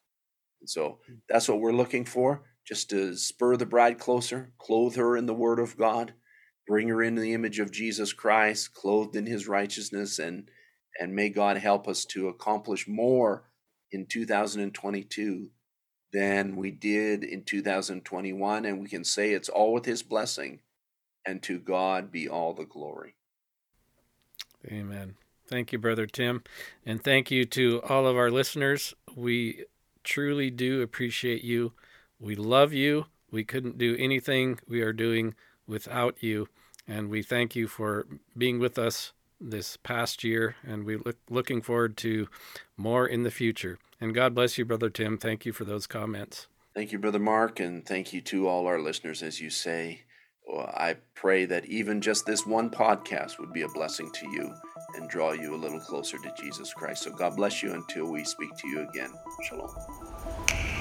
And 0.60 0.68
so 0.68 0.98
hmm. 1.06 1.14
that's 1.28 1.48
what 1.48 1.60
we're 1.60 1.72
looking 1.72 2.04
for, 2.04 2.42
just 2.66 2.90
to 2.90 3.14
spur 3.16 3.56
the 3.56 3.66
bride 3.66 3.98
closer, 3.98 4.52
clothe 4.58 4.96
her 4.96 5.16
in 5.16 5.26
the 5.26 5.34
word 5.34 5.58
of 5.58 5.76
God, 5.76 6.14
bring 6.66 6.88
her 6.88 7.02
into 7.02 7.20
the 7.20 7.34
image 7.34 7.58
of 7.58 7.70
Jesus 7.70 8.12
Christ, 8.12 8.74
clothed 8.74 9.16
in 9.16 9.26
his 9.26 9.48
righteousness, 9.48 10.18
and 10.18 10.48
and 11.00 11.14
may 11.14 11.28
God 11.28 11.56
help 11.56 11.88
us 11.88 12.04
to 12.06 12.28
accomplish 12.28 12.86
more 12.86 13.44
in 13.90 14.06
2022 14.06 15.50
than 16.12 16.54
we 16.54 16.70
did 16.70 17.24
in 17.24 17.42
2021. 17.42 18.64
And 18.64 18.80
we 18.80 18.88
can 18.88 19.02
say 19.02 19.32
it's 19.32 19.48
all 19.48 19.72
with 19.72 19.84
his 19.84 20.04
blessing, 20.04 20.60
and 21.26 21.42
to 21.42 21.58
God 21.58 22.12
be 22.12 22.28
all 22.28 22.54
the 22.54 22.64
glory. 22.64 23.16
Amen. 24.66 25.16
Thank 25.46 25.72
you, 25.72 25.78
Brother 25.78 26.06
Tim. 26.06 26.42
And 26.86 27.02
thank 27.02 27.30
you 27.30 27.44
to 27.46 27.82
all 27.82 28.06
of 28.06 28.16
our 28.16 28.30
listeners. 28.30 28.94
We 29.14 29.64
truly 30.04 30.50
do 30.50 30.80
appreciate 30.80 31.44
you. 31.44 31.72
We 32.18 32.34
love 32.34 32.72
you. 32.72 33.06
We 33.30 33.44
couldn't 33.44 33.78
do 33.78 33.96
anything 33.98 34.58
we 34.66 34.80
are 34.80 34.92
doing 34.92 35.34
without 35.66 36.22
you. 36.22 36.48
And 36.86 37.08
we 37.08 37.22
thank 37.22 37.56
you 37.56 37.66
for 37.66 38.06
being 38.36 38.58
with 38.58 38.78
us 38.78 39.12
this 39.40 39.76
past 39.78 40.24
year. 40.24 40.56
And 40.66 40.84
we 40.84 40.96
look 40.96 41.16
looking 41.28 41.62
forward 41.62 41.96
to 41.98 42.28
more 42.76 43.06
in 43.06 43.22
the 43.22 43.30
future. 43.30 43.78
And 44.00 44.14
God 44.14 44.34
bless 44.34 44.58
you, 44.58 44.64
Brother 44.64 44.90
Tim. 44.90 45.16
Thank 45.16 45.46
you 45.46 45.52
for 45.52 45.64
those 45.64 45.86
comments. 45.86 46.48
Thank 46.74 46.90
you, 46.90 46.98
Brother 46.98 47.20
Mark, 47.20 47.60
and 47.60 47.86
thank 47.86 48.12
you 48.12 48.20
to 48.22 48.48
all 48.48 48.66
our 48.66 48.80
listeners. 48.80 49.22
As 49.22 49.40
you 49.40 49.48
say, 49.48 50.02
I 50.52 50.96
pray 51.14 51.44
that 51.46 51.64
even 51.66 52.00
just 52.00 52.26
this 52.26 52.44
one 52.44 52.68
podcast 52.68 53.38
would 53.38 53.52
be 53.52 53.62
a 53.62 53.68
blessing 53.68 54.10
to 54.12 54.30
you 54.30 54.52
and 54.96 55.08
draw 55.08 55.32
you 55.32 55.54
a 55.54 55.56
little 55.56 55.80
closer 55.80 56.18
to 56.18 56.34
Jesus 56.36 56.74
Christ. 56.74 57.04
So 57.04 57.12
God 57.12 57.36
bless 57.36 57.62
you 57.62 57.72
until 57.72 58.10
we 58.10 58.24
speak 58.24 58.50
to 58.56 58.68
you 58.68 58.88
again. 58.88 59.12
Shalom. 59.48 60.73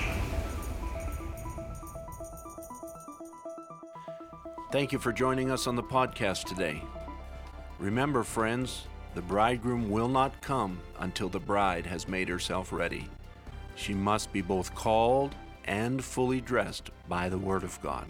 Thank 4.74 4.92
you 4.92 4.98
for 4.98 5.14
joining 5.14 5.52
us 5.52 5.68
on 5.68 5.76
the 5.76 5.84
podcast 5.84 6.46
today. 6.46 6.82
Remember, 7.78 8.24
friends, 8.24 8.88
the 9.14 9.22
bridegroom 9.22 9.88
will 9.88 10.08
not 10.08 10.42
come 10.42 10.80
until 10.98 11.30
the 11.30 11.40
bride 11.40 11.86
has 11.86 12.08
made 12.08 12.28
herself 12.28 12.74
ready. 12.74 13.08
She 13.76 13.94
must 13.94 14.34
be 14.34 14.42
both 14.42 14.74
called 14.74 15.36
and 15.66 16.04
fully 16.04 16.42
dressed 16.42 16.90
by 17.08 17.30
the 17.30 17.38
Word 17.38 17.64
of 17.64 17.80
God. 17.84 18.08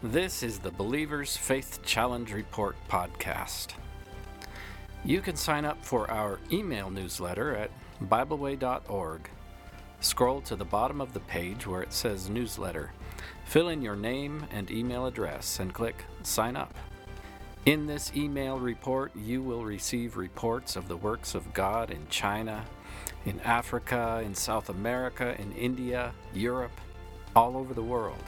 This 0.00 0.44
is 0.44 0.60
the 0.60 0.70
Believer's 0.70 1.36
Faith 1.36 1.80
Challenge 1.84 2.32
Report 2.32 2.76
podcast. 2.88 3.72
You 5.04 5.20
can 5.20 5.34
sign 5.34 5.64
up 5.64 5.84
for 5.84 6.08
our 6.08 6.38
email 6.52 6.88
newsletter 6.88 7.56
at 7.56 7.72
BibleWay.org. 8.04 9.28
Scroll 9.98 10.40
to 10.42 10.54
the 10.54 10.64
bottom 10.64 11.00
of 11.00 11.12
the 11.14 11.20
page 11.20 11.66
where 11.66 11.82
it 11.82 11.92
says 11.92 12.30
Newsletter. 12.30 12.92
Fill 13.44 13.68
in 13.68 13.82
your 13.82 13.96
name 13.96 14.46
and 14.50 14.70
email 14.70 15.06
address 15.06 15.58
and 15.60 15.72
click 15.72 16.04
Sign 16.22 16.56
Up. 16.56 16.74
In 17.66 17.86
this 17.86 18.12
email 18.16 18.58
report, 18.58 19.14
you 19.16 19.42
will 19.42 19.64
receive 19.64 20.16
reports 20.16 20.76
of 20.76 20.88
the 20.88 20.96
works 20.96 21.34
of 21.34 21.52
God 21.52 21.90
in 21.90 22.06
China, 22.08 22.64
in 23.26 23.40
Africa, 23.40 24.22
in 24.24 24.34
South 24.34 24.68
America, 24.68 25.34
in 25.38 25.52
India, 25.52 26.12
Europe, 26.32 26.80
all 27.36 27.56
over 27.56 27.74
the 27.74 27.82
world. 27.82 28.22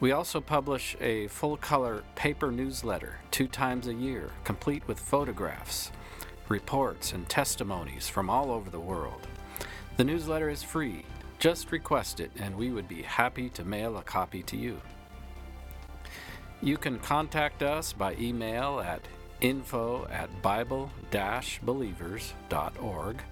We 0.00 0.12
also 0.12 0.40
publish 0.40 0.96
a 1.00 1.26
full 1.28 1.56
color 1.56 2.04
paper 2.14 2.52
newsletter 2.52 3.18
two 3.30 3.48
times 3.48 3.88
a 3.88 3.94
year, 3.94 4.30
complete 4.44 4.86
with 4.86 5.00
photographs, 5.00 5.90
reports, 6.48 7.12
and 7.12 7.28
testimonies 7.28 8.08
from 8.08 8.30
all 8.30 8.50
over 8.50 8.70
the 8.70 8.80
world. 8.80 9.26
The 9.96 10.04
newsletter 10.04 10.48
is 10.48 10.62
free. 10.62 11.04
Just 11.38 11.70
request 11.70 12.18
it, 12.18 12.32
and 12.38 12.56
we 12.56 12.70
would 12.70 12.88
be 12.88 13.02
happy 13.02 13.48
to 13.50 13.64
mail 13.64 13.96
a 13.96 14.02
copy 14.02 14.42
to 14.44 14.56
you. 14.56 14.80
You 16.60 16.76
can 16.76 16.98
contact 16.98 17.62
us 17.62 17.92
by 17.92 18.16
email 18.16 18.80
at 18.80 19.02
info 19.40 20.08
at 20.10 20.42
bible 20.42 20.90
believers.org. 21.62 23.22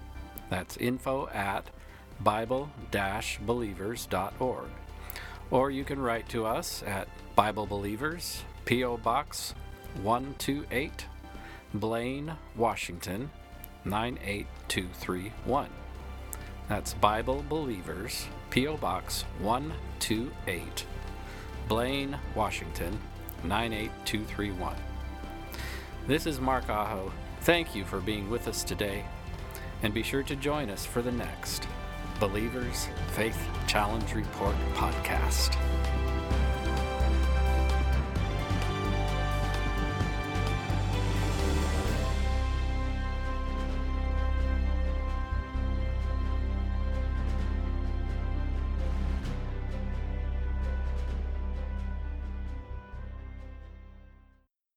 That's 0.49 0.77
info 0.77 1.27
at 1.29 1.69
bible 2.21 2.69
believers.org. 3.45 4.69
Or 5.51 5.71
you 5.71 5.83
can 5.83 5.99
write 5.99 6.29
to 6.29 6.45
us 6.45 6.83
at 6.83 7.07
Bible 7.35 7.65
Believers, 7.65 8.43
P.O. 8.65 8.97
Box 8.97 9.53
128, 10.01 11.05
Blaine, 11.73 12.35
Washington 12.55 13.31
98231. 13.85 15.69
That's 16.67 16.93
Bible 16.95 17.45
Believers, 17.47 18.27
P.O. 18.49 18.75
Box 18.75 19.23
128, 19.39 20.85
Blaine, 21.69 22.19
Washington 22.35 22.99
98231. 23.45 24.75
This 26.07 26.25
is 26.25 26.41
Mark 26.41 26.69
Aho. 26.69 27.13
Thank 27.41 27.73
you 27.73 27.85
for 27.85 28.01
being 28.01 28.29
with 28.29 28.49
us 28.49 28.65
today, 28.65 29.05
and 29.81 29.93
be 29.93 30.03
sure 30.03 30.23
to 30.23 30.35
join 30.35 30.69
us 30.69 30.85
for 30.85 31.01
the 31.01 31.11
next 31.11 31.65
Believers 32.19 32.89
Faith 33.13 33.39
Challenge 33.65 34.13
Report 34.13 34.55
podcast. 34.73 35.55